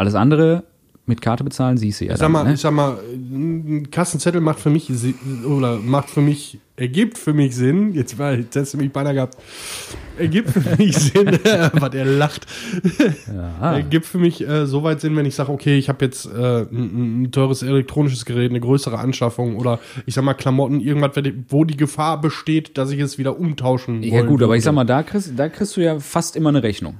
[0.00, 0.64] Alles andere
[1.04, 2.12] mit Karte bezahlen, siehst du ja.
[2.14, 2.54] Ich sag mal, ne?
[2.54, 4.90] ich sag mal, ein Kassenzettel macht für mich
[5.44, 7.92] oder macht für mich, ergibt für mich Sinn.
[7.92, 9.36] Jetzt war, jetzt hast du mich beinahe gehabt.
[10.16, 11.26] Ergibt für mich Sinn,
[11.74, 12.46] was er lacht.
[13.60, 13.74] Ja.
[13.74, 17.24] Ergibt für mich äh, soweit Sinn, wenn ich sage, okay, ich habe jetzt äh, ein,
[17.24, 21.10] ein teures elektronisches Gerät, eine größere Anschaffung oder ich sag mal Klamotten, irgendwas,
[21.50, 24.72] wo die Gefahr besteht, dass ich es wieder umtauschen Ja wollen gut, aber ich sag
[24.72, 26.94] mal, da kriegst, da kriegst du ja fast immer eine Rechnung.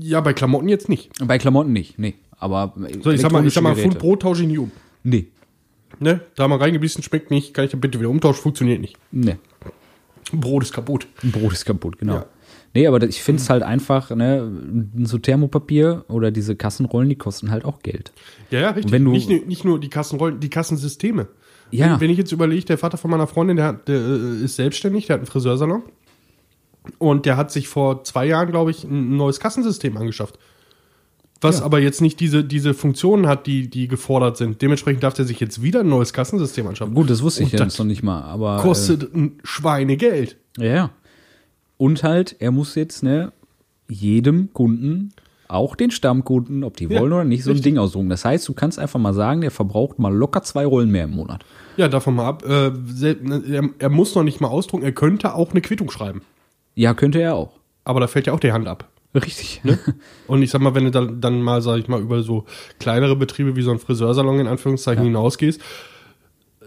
[0.00, 1.10] Ja, bei Klamotten jetzt nicht.
[1.26, 2.14] Bei Klamotten nicht, nee.
[2.38, 3.98] Aber So, ich sag mal, ich sag mal, Geräte.
[3.98, 4.70] Brot tausche ich nie um.
[5.02, 5.28] Nee,
[6.00, 6.20] Ne?
[6.36, 8.96] Da mal reingebissen, schmeckt nicht, kann ich dann bitte wieder umtauschen, funktioniert nicht.
[9.12, 9.36] nee.
[10.32, 11.06] Brot ist kaputt.
[11.22, 12.14] Brot ist kaputt, genau.
[12.14, 12.26] Ja.
[12.74, 14.50] Nee, aber ich finde es halt einfach, ne,
[15.02, 18.12] so Thermopapier oder diese Kassenrollen, die kosten halt auch Geld.
[18.50, 18.90] Ja, ja, richtig.
[18.92, 21.28] wenn du- nicht, nur- nicht nur die Kassenrollen, die Kassensysteme.
[21.70, 21.94] Ja.
[21.94, 24.56] Wenn, wenn ich jetzt überlege, der Vater von meiner Freundin, der, hat, der äh, ist
[24.56, 25.82] selbstständig, der hat einen Friseursalon.
[26.98, 30.38] Und der hat sich vor zwei Jahren, glaube ich, ein neues Kassensystem angeschafft.
[31.40, 31.64] Was Ja.
[31.64, 34.62] aber jetzt nicht diese, diese Funktionen hat, die, die gefordert sind.
[34.62, 36.94] Dementsprechend darf der sich jetzt wieder ein neues Kassensystem anschaffen.
[36.94, 38.58] Gut, das wusste ich Und ja jetzt noch nicht mal, aber.
[38.62, 40.36] Kostet ein Schweinegeld.
[40.58, 40.90] Äh, ja, ja.
[41.78, 43.32] Und halt, er muss jetzt, ne,
[43.88, 45.12] jedem Kunden,
[45.48, 47.72] auch den Stammkunden, ob die Ja, wollen oder nicht, so ein richtig.
[47.72, 48.08] Ding ausdrucken.
[48.08, 51.10] Das heißt, du kannst einfach mal sagen, der verbraucht mal locker zwei Rollen mehr im
[51.10, 51.44] Monat.
[51.76, 52.44] Ja, davon mal ab.
[52.48, 53.18] Äh, sel-
[53.50, 56.22] er, er muss noch nicht mal ausdrucken, er könnte auch eine Quittung schreiben.
[56.74, 57.58] Ja, könnte er auch.
[57.84, 58.88] Aber da fällt ja auch die Hand ab.
[59.14, 59.60] Richtig.
[60.26, 62.46] Und ich sag mal, wenn du dann, dann mal, sag ich mal, über so
[62.78, 65.60] kleinere Betriebe wie so ein Friseursalon in Anführungszeichen hinausgehst,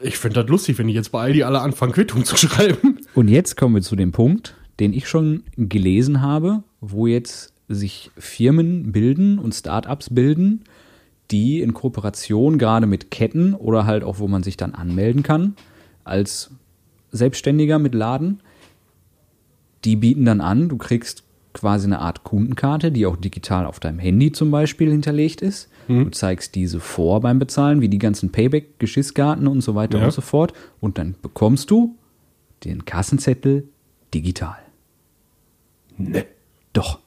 [0.04, 3.00] ich finde das lustig, wenn die jetzt bei Aldi alle anfangen, Quittung zu schreiben.
[3.16, 8.12] Und jetzt kommen wir zu dem Punkt, den ich schon gelesen habe, wo jetzt sich
[8.18, 10.66] Firmen bilden und Startups bilden,
[11.32, 15.56] die in Kooperation gerade mit Ketten oder halt auch, wo man sich dann anmelden kann,
[16.04, 16.52] als
[17.12, 18.42] Selbstständiger mit Laden,
[19.86, 21.24] die bieten dann an, du kriegst
[21.54, 25.70] quasi eine Art Kundenkarte, die auch digital auf deinem Handy zum Beispiel hinterlegt ist.
[25.88, 30.06] Du zeigst diese vor beim Bezahlen, wie die ganzen Payback-Geschisskarten und so weiter Ja.
[30.06, 30.52] und so fort.
[30.82, 31.96] Und dann bekommst du
[32.64, 33.68] den Kassenzettel
[34.14, 34.58] digital.
[35.98, 36.26] Ne.
[36.74, 37.00] Doch.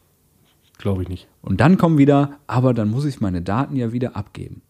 [0.79, 1.26] Glaube ich nicht.
[1.43, 4.62] Und dann kommen wieder, aber dann muss ich meine Daten ja wieder abgeben.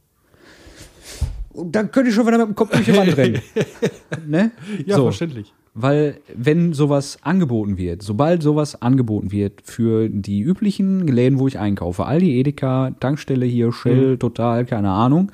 [1.50, 3.42] Und dann könnte ich schon wieder mit dem Kopf durch die Wand rennen.
[4.26, 4.52] ne?
[4.86, 5.02] Ja, so.
[5.04, 5.52] verständlich.
[5.80, 11.60] Weil wenn sowas angeboten wird, sobald sowas angeboten wird für die üblichen Läden, wo ich
[11.60, 14.18] einkaufe, Aldi, Edeka, Tankstelle hier, Shell, Mhm.
[14.18, 15.30] Total, keine Ahnung,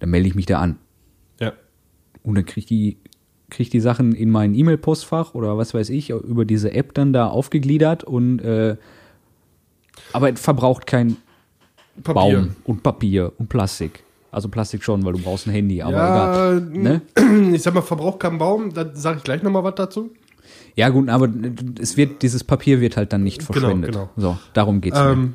[0.00, 0.76] dann melde ich mich da an.
[1.40, 1.54] Ja.
[2.22, 2.98] Und dann kriege ich die,
[3.48, 7.14] krieg ich die Sachen in mein E-Mail-Postfach oder was weiß ich, über diese App dann
[7.14, 8.76] da aufgegliedert und äh,
[10.12, 11.16] aber es verbraucht kein
[12.04, 12.14] Papier.
[12.14, 14.04] Baum und Papier und Plastik.
[14.30, 16.60] Also Plastik schon, weil du brauchst ein Handy, aber Ja, egal.
[16.60, 17.02] Ne?
[17.54, 20.10] Ich sag mal, Verbrauch kein Baum, da sage ich gleich nochmal was dazu.
[20.74, 21.28] Ja, gut, aber
[21.80, 23.92] es wird, dieses Papier wird halt dann nicht Genau, verschwendet.
[23.92, 24.10] genau.
[24.16, 25.10] So, darum geht's mir.
[25.10, 25.34] Ähm,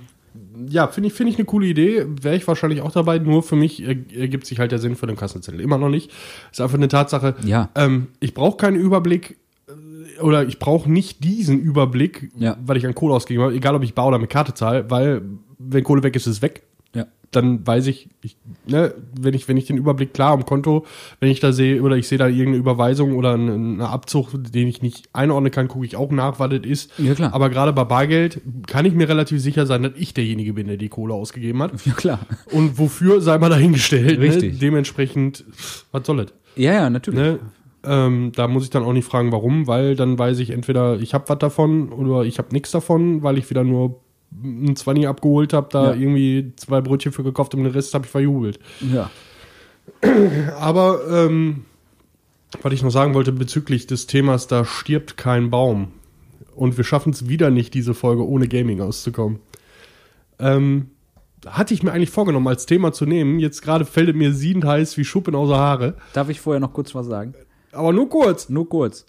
[0.69, 2.05] ja, finde ich, finde ich eine coole Idee.
[2.21, 3.17] Wäre ich wahrscheinlich auch dabei.
[3.19, 5.59] Nur für mich er- ergibt sich halt der Sinn für den Kassenzettel.
[5.59, 6.11] Immer noch nicht.
[6.51, 7.35] Ist einfach eine Tatsache.
[7.43, 7.69] Ja.
[7.75, 9.37] Ähm, ich brauche keinen Überblick
[9.67, 12.55] äh, oder ich brauche nicht diesen Überblick, Ja.
[12.65, 15.23] weil ich an Kohle ausgegeben habe, egal ob ich bar oder mit Karte zahle, weil
[15.59, 16.61] wenn Kohle weg ist, ist es weg.
[17.35, 20.85] Dann weiß ich, ich ne, wenn ich, wenn ich den Überblick klar am Konto,
[21.19, 24.67] wenn ich da sehe, oder ich sehe da irgendeine Überweisung oder eine, eine Abzug, den
[24.67, 26.91] ich nicht einordnen kann, gucke ich auch nach, was das ist.
[26.97, 27.33] Ja, klar.
[27.33, 30.77] Aber gerade bei Bargeld kann ich mir relativ sicher sein, dass ich derjenige bin, der
[30.77, 31.73] die Kohle ausgegeben hat.
[31.85, 32.19] Ja, klar.
[32.51, 34.19] Und wofür sei mal dahingestellt.
[34.19, 34.53] Richtig.
[34.53, 34.59] Ne?
[34.59, 35.43] Dementsprechend,
[35.91, 36.33] was soll das?
[36.55, 37.19] Ja, ja, natürlich.
[37.19, 37.39] Ne?
[37.85, 41.13] Ähm, da muss ich dann auch nicht fragen, warum, weil dann weiß ich entweder, ich
[41.13, 43.99] habe was davon oder ich habe nichts davon, weil ich wieder nur
[44.43, 45.99] ein Zwanni abgeholt habe, da Ja.
[45.99, 48.59] irgendwie zwei Brötchen für gekauft und den Rest habe ich verjubelt.
[48.93, 49.09] Ja.
[50.59, 51.65] Aber ähm,
[52.61, 55.89] was ich noch sagen wollte bezüglich des Themas, da stirbt kein Baum.
[56.55, 59.39] Und wir schaffen es wieder nicht, diese Folge ohne Gaming auszukommen.
[60.39, 60.91] Ähm,
[61.45, 63.39] hatte ich mir eigentlich vorgenommen, als Thema zu nehmen.
[63.39, 65.95] Jetzt gerade fällt es mir siedend heiß wie Schuppen außer Haare.
[66.13, 67.33] Darf ich vorher noch kurz was sagen?
[67.71, 69.05] Aber nur kurz, Nur kurz.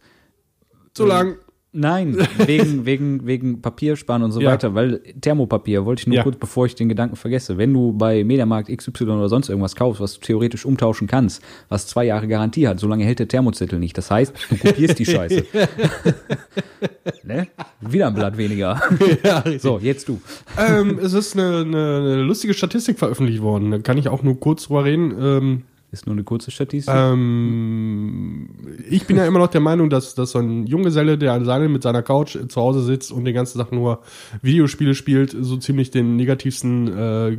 [0.95, 1.37] zu lang.
[1.77, 2.17] Nein,
[2.47, 4.53] wegen, wegen, wegen Papiersparen und so Ja.
[4.53, 6.23] weiter, weil Thermopapier wollte ich nur Ja.
[6.23, 7.59] kurz, bevor ich den Gedanken vergesse.
[7.59, 11.89] Wenn du bei Mediamarkt XY oder sonst irgendwas kaufst, was du theoretisch umtauschen kannst, was
[11.89, 13.99] zwei Jahre Garantie hat, solange hält der Thermozettel nicht.
[13.99, 15.45] Das heißt, du kopierst die Scheiße.
[17.25, 17.49] ne?
[17.81, 18.81] Wieder ein Blatt weniger.
[19.25, 19.43] ja.
[19.59, 20.21] So, jetzt du.
[20.59, 23.71] ähm, es ist eine, eine, eine lustige Statistik veröffentlicht worden.
[23.71, 25.15] Da kann ich auch nur kurz drüber reden.
[25.19, 25.63] Ähm,
[25.95, 26.93] Ist nur eine kurze Statistik.
[26.93, 28.49] Ähm,
[28.91, 31.85] ich bin ja immer noch der Meinung, dass, dass so ein Junggeselle, der alleine mit
[31.85, 34.03] seiner Couch zu Hause sitzt und den ganzen Tag nur
[34.43, 37.39] Videospiele spielt, so ziemlich den negativsten äh,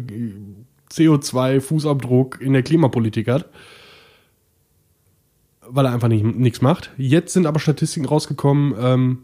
[0.89, 3.49] CO2-Fußabdruck in der Klimapolitik hat.
[5.67, 6.91] Weil er einfach nicht, nichts macht.
[6.95, 9.17] Jetzt sind aber Statistiken rausgekommen, ähm,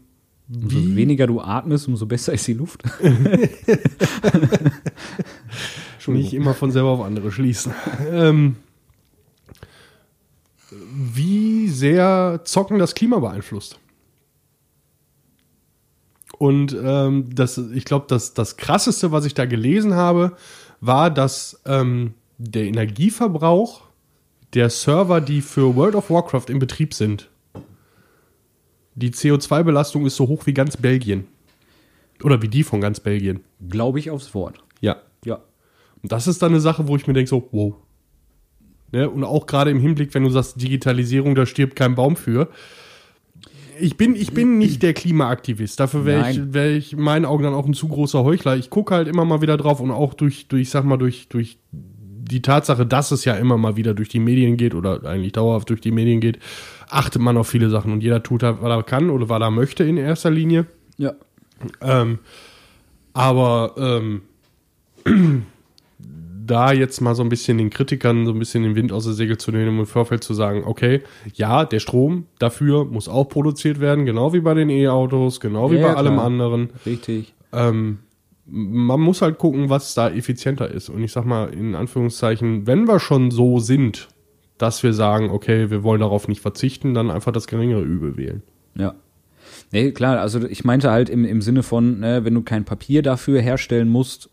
[0.54, 2.82] umso weniger du atmest, umso besser ist die Luft.
[6.06, 7.72] nicht immer von selber auf andere schließen.
[8.10, 8.56] ähm,
[10.92, 13.78] wie sehr Zocken das Klima beeinflusst.
[16.38, 20.36] Und ähm, das, ich glaube, das, das Krasseste, was ich da gelesen habe,
[20.80, 23.82] war, dass ähm, der Energieverbrauch
[24.54, 27.30] der Server, die für World of Warcraft in Betrieb sind,
[28.94, 31.26] die CO2-Belastung ist so hoch wie ganz Belgien.
[32.22, 33.40] Oder wie die von ganz Belgien.
[33.68, 34.58] Glaube ich aufs Wort.
[34.80, 34.96] Ja.
[35.24, 35.40] Ja.
[36.02, 37.74] Und das ist dann eine Sache, wo ich mir denke, so, wow.
[38.92, 39.08] Ne?
[39.08, 42.48] Und auch gerade im Hinblick, wenn du sagst, Digitalisierung, da stirbt kein Baum für.
[43.80, 45.80] Ich bin, ich bin nicht der Klimaaktivist.
[45.80, 48.56] Dafür wäre ich, wär ich in meinen Augen dann auch ein zu großer Heuchler.
[48.56, 51.58] Ich gucke halt immer mal wieder drauf und auch durch, durch, sag mal, durch, durch
[51.72, 55.70] die Tatsache, dass es ja immer mal wieder durch die Medien geht oder eigentlich dauerhaft
[55.70, 56.38] durch die Medien geht,
[56.88, 59.50] achtet man auf viele Sachen und jeder tut halt, was er kann oder was er
[59.50, 60.66] möchte in erster Linie.
[60.98, 61.14] Ja.
[61.80, 62.18] Ähm,
[63.12, 64.22] aber ähm,
[66.46, 69.12] da jetzt mal so ein bisschen den Kritikern so ein bisschen den Wind aus der
[69.12, 71.02] Segel zu nehmen und im Vorfeld zu sagen, okay,
[71.34, 75.76] ja, der Strom dafür muss auch produziert werden, genau wie bei den E-Autos, genau wie
[75.76, 76.26] Ja, bei ja, allem klar.
[76.26, 76.70] anderen.
[76.86, 77.34] Richtig.
[77.52, 77.98] Ähm,
[78.46, 80.88] man muss halt gucken, was da effizienter ist.
[80.88, 84.08] Und ich sag mal, in Anführungszeichen, wenn wir schon so sind,
[84.58, 88.42] dass wir sagen, okay, wir wollen darauf nicht verzichten, dann einfach das geringere Übel wählen.
[88.74, 88.94] Ja.
[89.70, 93.02] Nee, klar, also ich meinte halt im, im Sinne von, ne, wenn du kein Papier
[93.02, 94.28] dafür herstellen musst,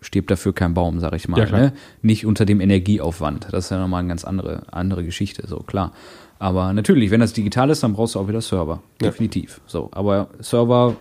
[0.00, 1.40] stirbt dafür kein Baum, sag ich mal.
[1.40, 1.72] Ja, ne?
[2.02, 3.48] Nicht unter dem Energieaufwand.
[3.50, 5.92] Das ist ja nochmal eine ganz andere, andere Geschichte, so klar.
[6.38, 8.82] Aber natürlich, wenn das digital ist, dann brauchst du auch wieder Server.
[9.00, 9.08] Ja.
[9.08, 9.60] Definitiv.
[9.66, 10.96] So, aber Server,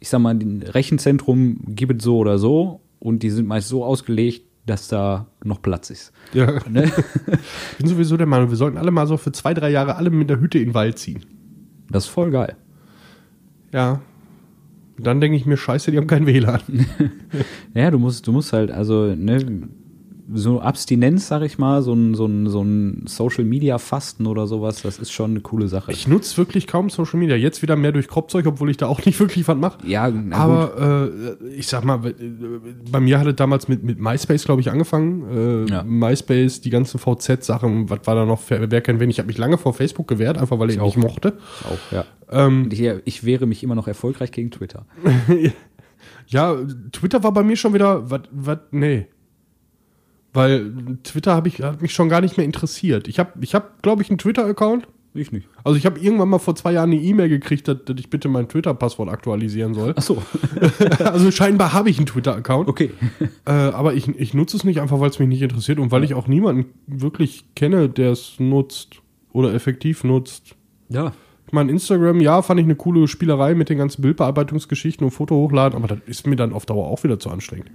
[0.00, 3.84] ich sag mal, ein Rechenzentrum gibt es so oder so und die sind meist so
[3.84, 6.12] ausgelegt, dass da noch Platz ist.
[6.34, 6.60] Ja.
[6.68, 6.84] Ne?
[6.84, 10.10] Ich bin sowieso der Meinung, wir sollten alle mal so für zwei, drei Jahre alle
[10.10, 11.24] mit der Hütte in den Wald ziehen.
[11.90, 12.56] Das ist voll geil.
[13.72, 14.00] Ja.
[15.02, 16.60] Dann denke ich mir, scheiße, die haben kein WLAN.
[17.74, 19.68] Ja, du musst, du musst halt, also, ne,
[20.34, 24.46] so Abstinenz, sag ich mal, so ein, so ein, so ein Social Media Fasten oder
[24.46, 25.92] sowas, das ist schon eine coole Sache.
[25.92, 27.36] Ich nutze wirklich kaum Social Media.
[27.36, 29.86] Jetzt wieder mehr durch Kropfzeug, obwohl ich da auch nicht wirklich was mache.
[29.86, 30.12] ja.
[30.32, 31.08] Aber
[31.40, 31.98] äh, ich sag mal,
[32.90, 35.66] bei mir hat es damals mit, mit MySpace, glaube ich, angefangen.
[35.66, 35.82] Äh, Ja.
[35.84, 38.40] MySpace, die ganzen VZ-Sachen, was war da noch?
[38.48, 39.10] Wer, kennt wen?
[39.10, 41.02] Ich habe mich lange vor Facebook gewehrt, einfach weil ich, Ich nicht auch.
[41.02, 41.38] mochte.
[41.64, 42.04] auch, ja.
[42.30, 44.86] Ähm, Ich, ich wehre mich immer noch erfolgreich gegen Twitter.
[46.28, 46.56] ja,
[46.92, 49.06] Twitter war bei mir schon wieder, was, was, nee.
[50.32, 53.08] Weil Twitter hab ich, hat mich schon gar nicht mehr interessiert.
[53.08, 54.86] Ich habe, ich hab, glaube ich, einen Twitter-Account.
[55.12, 55.48] Ich nicht.
[55.64, 58.28] Also ich habe irgendwann mal vor zwei Jahren eine E-Mail gekriegt, dass, dass ich bitte
[58.28, 59.92] mein Twitter-Passwort aktualisieren soll.
[59.96, 60.22] Ach so,
[61.04, 62.68] also scheinbar habe ich einen Twitter-Account.
[62.68, 62.90] okay.
[63.44, 66.04] Äh, aber ich, ich nutze es nicht einfach, weil es mich nicht interessiert und weil
[66.04, 69.00] ich auch niemanden wirklich kenne, der es nutzt
[69.32, 70.54] oder effektiv nutzt.
[70.88, 71.12] Ja.
[71.48, 75.34] Ich meine, Instagram, ja, fand ich eine coole Spielerei mit den ganzen Bildbearbeitungsgeschichten und Foto
[75.34, 77.72] hochladen, aber das ist mir dann auf Dauer auch wieder zu anstrengend.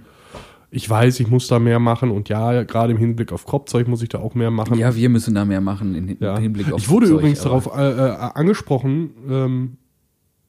[0.70, 4.02] Ich weiß, ich muss da mehr machen und ja, gerade im Hinblick auf Kropfzeug muss
[4.02, 4.76] ich da auch mehr machen.
[4.78, 6.36] Ja, wir müssen da mehr machen in, Ja.
[6.36, 9.76] im Hinblick auf ich wurde Zeug, übrigens darauf äh, äh, angesprochen, ähm,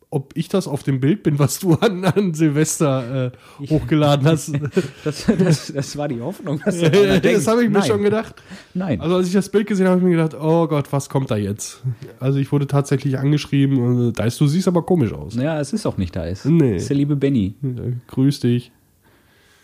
[0.10, 4.54] ob ich das auf dem Bild bin, was du an, an Silvester äh, hochgeladen hast.
[5.04, 6.62] Das, das, das war die Hoffnung.
[6.64, 8.36] Dass denkt, das habe ich mir nein, schon gedacht.
[8.74, 9.00] Nein.
[9.02, 11.30] Also als ich das Bild gesehen habe, habe ich mir gedacht, oh Gott, was kommt
[11.30, 11.84] da jetzt?
[12.20, 15.36] Also ich wurde tatsächlich angeschrieben und äh, da ist, du siehst aber komisch aus.
[15.36, 16.24] ja, es ist auch nicht da.
[16.46, 16.74] Nee.
[16.74, 18.72] Das ist der liebe Benny, Äh, Grüß dich.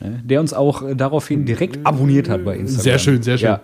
[0.03, 2.83] Ne, der uns auch äh, daraufhin direkt abonniert hat bei Instagram.
[2.83, 3.49] Sehr schön, sehr schön.
[3.49, 3.61] Ja.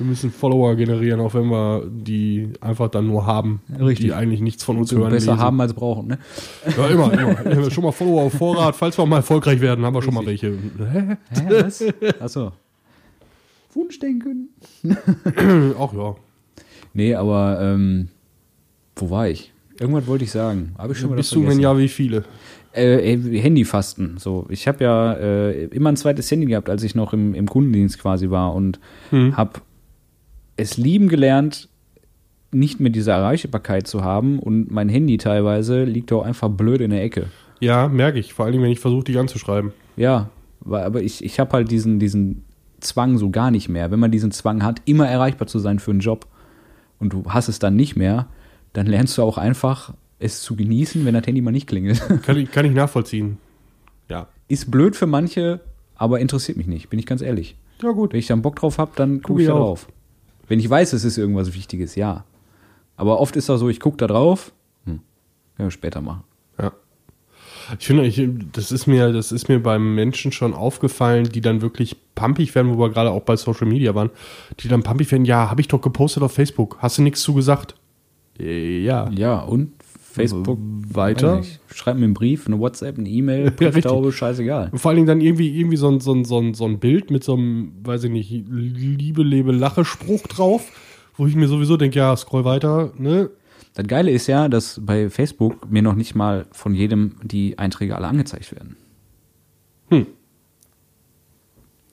[0.00, 4.06] Wir müssen Follower generieren, auch wenn wir die einfach dann nur haben, Richtig.
[4.06, 5.10] die eigentlich nichts von uns hören.
[5.10, 5.44] besser lesen.
[5.44, 6.18] haben als brauchen, ne?
[6.74, 7.44] Ja, immer, immer.
[7.44, 8.74] Wir haben schon mal Follower auf Vorrat.
[8.76, 10.52] Falls wir mal erfolgreich werden, haben wir schon mal welche.
[10.52, 11.16] Hä?
[11.28, 11.84] Hä, was?
[12.20, 12.52] Achso.
[13.74, 14.48] Wunschdenken.
[15.78, 16.16] Ach ja.
[16.94, 18.08] Nee, aber ähm,
[18.96, 19.52] wo war ich?
[19.78, 20.74] Irgendwas wollte ich sagen.
[20.78, 22.24] Habe ich schon mal Bist du, wenn ja, wie viele?
[22.72, 24.18] Äh, äh, Handyfasten.
[24.18, 27.48] So, ich habe ja äh, immer ein zweites Handy gehabt, als ich noch im, im
[27.48, 28.78] Kundendienst quasi war und
[29.10, 29.36] Hm.
[29.36, 29.60] habe
[30.56, 31.68] es lieben gelernt,
[32.52, 36.90] nicht mehr diese Erreichbarkeit zu haben und mein Handy teilweise liegt auch einfach blöd in
[36.90, 37.26] der Ecke.
[37.60, 38.34] Ja, merke ich.
[38.34, 39.72] Vor allen Dingen, wenn ich versuche, dich anzuschreiben.
[39.96, 40.30] Ja,
[40.64, 42.44] aber ich, ich habe halt diesen, diesen
[42.80, 43.90] Zwang so gar nicht mehr.
[43.90, 46.26] Wenn man diesen Zwang hat, immer erreichbar zu sein für einen Job
[46.98, 48.26] und du hast es dann nicht mehr,
[48.72, 52.00] dann lernst du auch einfach es zu genießen, wenn das Handy mal nicht klingelt.
[52.22, 53.38] Kann ich, kann ich nachvollziehen.
[54.08, 54.28] Ja.
[54.48, 55.60] Ist blöd für manche,
[55.96, 57.56] aber interessiert mich nicht, bin ich ganz ehrlich.
[57.82, 58.12] Ja, gut.
[58.12, 59.66] Wenn ich dann Bock drauf habe, dann gucke ich ich da auch.
[59.66, 59.88] drauf.
[60.46, 62.24] Wenn ich weiß, es ist irgendwas Wichtiges, ja.
[62.96, 64.52] Aber oft ist das so, ich gucke da drauf,
[64.84, 65.00] hm,
[65.56, 66.24] können wir später machen.
[66.60, 66.72] Ja.
[67.78, 68.20] Ich finde, ich,
[68.52, 72.74] das ist mir, das ist mir beim Menschen schon aufgefallen, die dann wirklich pumpig werden,
[72.74, 74.10] wo wir gerade auch bei Social Media waren,
[74.58, 77.32] die dann pumpig werden, ja, habe ich doch gepostet auf Facebook, hast du nichts zu
[77.32, 77.76] gesagt?
[78.38, 79.08] Äh, Ja.
[79.10, 79.72] Ja, und
[80.10, 80.58] Facebook
[80.92, 81.38] Weiter?
[81.38, 81.60] weiß nicht.
[81.74, 83.50] Schreib mir einen Brief, eine WhatsApp, eine E-Mail.
[83.56, 84.70] Brieftaube, scheißegal.
[84.72, 86.78] Und vor allen Dingen dann irgendwie, irgendwie so ein, so, ein, so, ein, so ein
[86.78, 90.72] Bild mit so einem, weiß ich nicht, Liebe, Lebe, Lache Spruch drauf,
[91.16, 93.30] wo ich mir sowieso denke, ja, scroll weiter, ne?
[93.74, 97.94] Das Geile ist ja, dass bei Facebook mir noch nicht mal von jedem die Einträge
[97.94, 98.76] alle angezeigt werden.
[99.90, 100.06] Hm.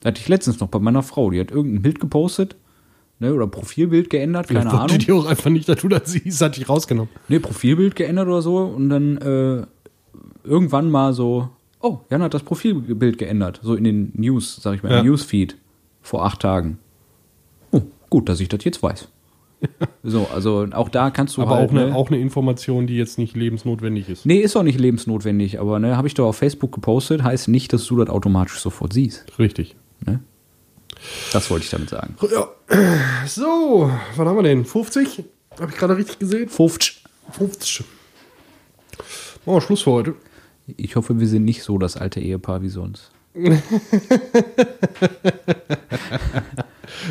[0.04, 2.56] Hatte ich letztens noch bei meiner Frau, die hat irgendein Bild gepostet,
[3.20, 4.98] ne, oder Profilbild geändert, keine Vielleicht Ahnung.
[4.98, 7.10] die auch einfach nicht, dass du das siehst, hat dich rausgenommen.
[7.28, 9.66] Nee, Profilbild geändert oder so und dann äh,
[10.44, 11.48] irgendwann mal so,
[11.80, 15.00] oh, Jan hat das Profilbild geändert, so in den News, sag ich mal, Ja.
[15.00, 15.56] im Newsfeed
[16.02, 16.78] vor acht Tagen.
[17.70, 19.08] Oh, gut, dass ich das jetzt weiß.
[20.04, 22.96] so, also auch da kannst du Aber halt, auch, eine, ne, auch eine Information, die
[22.96, 24.24] jetzt nicht lebensnotwendig ist.
[24.24, 27.72] Nee, ist auch nicht lebensnotwendig, aber ne, habe ich doch auf Facebook gepostet, heißt nicht,
[27.72, 29.36] dass du das automatisch sofort siehst.
[29.38, 29.74] Richtig.
[30.06, 30.20] Ne?
[31.32, 32.16] Das wollte ich damit sagen.
[32.30, 32.48] Ja.
[33.26, 34.64] So, was haben wir denn?
[34.64, 35.24] 50?
[35.60, 36.48] Habe ich gerade richtig gesehen?
[36.48, 37.04] 50.
[37.32, 37.84] 50.
[39.44, 40.14] Machen wir Schluss für heute.
[40.76, 43.10] Ich hoffe, wir sind nicht so das alte Ehepaar wie sonst.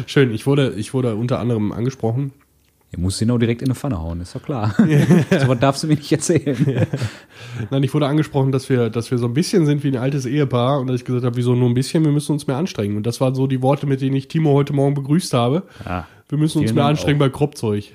[0.06, 2.34] Schön, ich wurde, ich wurde unter anderem angesprochen.
[2.94, 4.74] Ihr musst ihn auch direkt in eine Pfanne hauen, ist doch klar.
[4.78, 6.88] so was darfst du mir nicht erzählen.
[7.70, 10.26] Nein, ich wurde angesprochen, dass wir, dass wir so ein bisschen sind wie ein altes
[10.26, 12.96] Ehepaar und dass ich gesagt habe, wieso nur ein bisschen, wir müssen uns mehr anstrengen.
[12.96, 15.64] Und das waren so die Worte, mit denen ich Timo heute Morgen begrüßt habe.
[15.86, 16.08] Ja.
[16.30, 17.26] Wir müssen uns mehr Dank anstrengen auch.
[17.26, 17.92] bei Kropfzeug.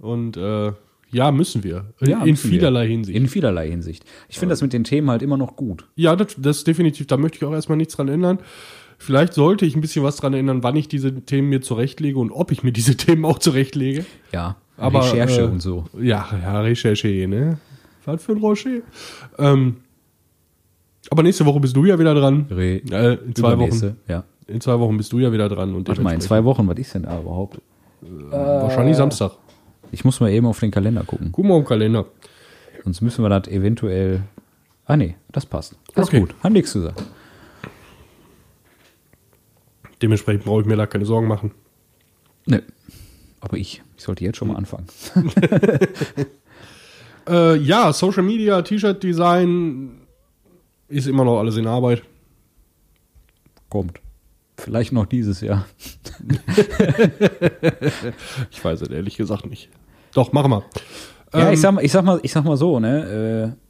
[0.00, 0.72] Und äh,
[1.12, 1.86] ja, müssen wir.
[2.00, 2.58] Ja, in müssen wir.
[2.58, 3.16] vielerlei Hinsicht.
[3.16, 4.04] In vielerlei Hinsicht.
[4.28, 5.86] Ich finde das mit den Themen halt immer noch gut.
[5.96, 8.38] Ja, das, das ist definitiv, da möchte ich auch erstmal nichts dran ändern.
[9.02, 12.30] Vielleicht sollte ich ein bisschen was dran ändern, wann ich diese Themen mir zurechtlege und
[12.30, 14.04] ob ich mir diese Themen auch zurechtlege.
[14.30, 14.56] Ja.
[14.76, 15.84] Aber, Recherche äh, und so.
[15.98, 17.58] Ja, ja, Recherche, ne?
[18.04, 18.80] Was für ein Rocher.
[19.38, 19.76] Ähm,
[21.10, 22.46] aber nächste Woche bist du ja wieder dran.
[22.50, 23.96] Re Äh, in zwei Wochen.
[24.06, 24.24] Ja.
[24.46, 25.74] In zwei Wochen bist du ja wieder dran.
[25.74, 27.58] Und Warte mal, in zwei Wochen, was ist denn da überhaupt?
[28.02, 29.32] Wahrscheinlich Samstag.
[29.92, 31.30] Ich muss mal eben auf den Kalender gucken.
[31.32, 32.04] Guck mal im Kalender.
[32.84, 34.22] Sonst müssen wir das eventuell.
[34.84, 35.76] Ah, nee, das passt.
[35.94, 36.18] Das Okay.
[36.18, 36.34] ist gut.
[36.42, 37.02] Haben nichts gesagt.
[40.02, 41.52] Dementsprechend brauche ich mir da keine Sorgen machen.
[42.46, 42.60] Nö.
[43.40, 43.82] Aber ich.
[43.96, 44.86] Ich sollte jetzt schon mal anfangen.
[47.28, 49.90] Äh, ja, Social Media, T-Shirt-Design
[50.88, 52.02] ist immer noch alles in Arbeit.
[53.68, 54.00] Kommt.
[54.56, 55.66] Vielleicht noch dieses Jahr.
[58.50, 59.68] Ich weiß es ehrlich gesagt nicht.
[60.14, 60.64] Doch, machen wir.
[61.32, 63.54] Ja, Ähm, ich sag mal, ich sag mal, ich sag mal so, ne?
[63.56, 63.62] Äh,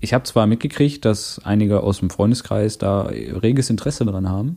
[0.00, 4.56] ich habe zwar mitgekriegt, dass einige aus dem Freundeskreis da reges Interesse dran haben,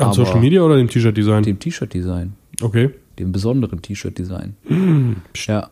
[0.00, 1.42] An aber- Social Media oder dem T-Shirt-Design?
[1.42, 2.32] dem T-Shirt-Design,
[2.62, 2.90] Okay.
[3.18, 4.54] dem besonderen T-Shirt-Design.
[5.46, 5.70] ja.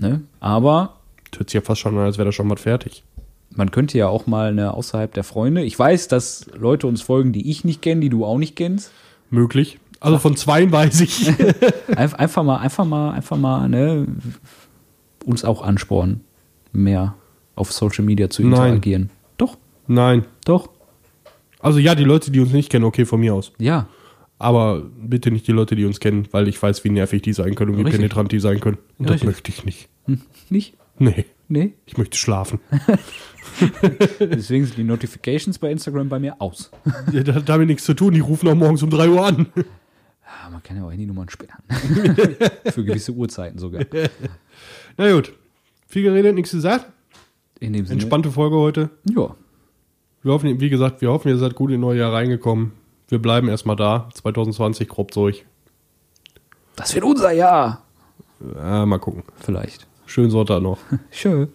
[0.00, 0.22] Ne?
[0.40, 0.96] Aber
[1.36, 3.04] hört sich ja fast schon an, als wäre da schon was fertig.
[3.54, 5.62] man könnte ja auch mal eine außerhalb der Freunde.
[5.62, 8.90] Ich weiß, dass Leute uns folgen, die ich nicht kenne, die du auch nicht kennst.
[9.30, 9.78] Möglich.
[10.00, 11.28] Also von zweien weiß ich.
[11.96, 14.06] Einf einfach mal, einfach mal, einfach mal, ne,
[15.26, 16.22] uns auch anspornen,
[16.72, 17.14] mehr
[17.54, 18.50] auf Social Media zu Nein.
[18.52, 19.10] interagieren.
[19.36, 19.56] Doch,
[19.86, 20.24] Nein.
[20.46, 20.70] doch,
[21.62, 23.52] Also ja, die Leute, die uns nicht kennen, okay, von mir aus.
[23.58, 23.88] ja.
[24.38, 27.54] Aber bitte nicht die Leute, die uns kennen, weil ich weiß, wie nervig die sein
[27.54, 28.00] können und wie Richtig.
[28.00, 28.76] penetrant die sein können.
[28.98, 29.26] Und das Richtig.
[29.28, 29.88] möchte ich nicht.
[30.06, 30.74] Hm, nicht?
[30.98, 31.74] Nee, Nee.
[31.86, 32.58] ich möchte schlafen.
[34.20, 36.70] Deswegen sind die Notifications bei Instagram bei mir aus.
[37.12, 39.46] ja, da hat damit nichts zu tun, die rufen auch morgens um 3 Uhr an.
[40.26, 41.62] Ah, man kann ja auch Handynummern sperren.
[42.72, 43.84] Für gewisse Uhrzeiten sogar.
[44.96, 45.32] Na gut.
[45.86, 46.86] Viel geredet, nichts gesagt.
[47.60, 48.00] In dem Sinne.
[48.00, 48.90] Entspannte Folge heute.
[49.04, 49.36] Ja.
[50.22, 52.72] Wir hoffen, wie gesagt, wir hoffen, ihr seid gut in neue Jahr reingekommen.
[53.08, 54.08] Wir bleiben erstmal da.
[54.14, 55.44] 2020 grob durch.
[56.76, 57.82] Das wird unser Jahr.
[58.56, 59.24] Ja, mal gucken.
[59.40, 59.86] Vielleicht.
[60.06, 60.78] Schönen Sonntag noch.
[61.10, 61.48] Schön.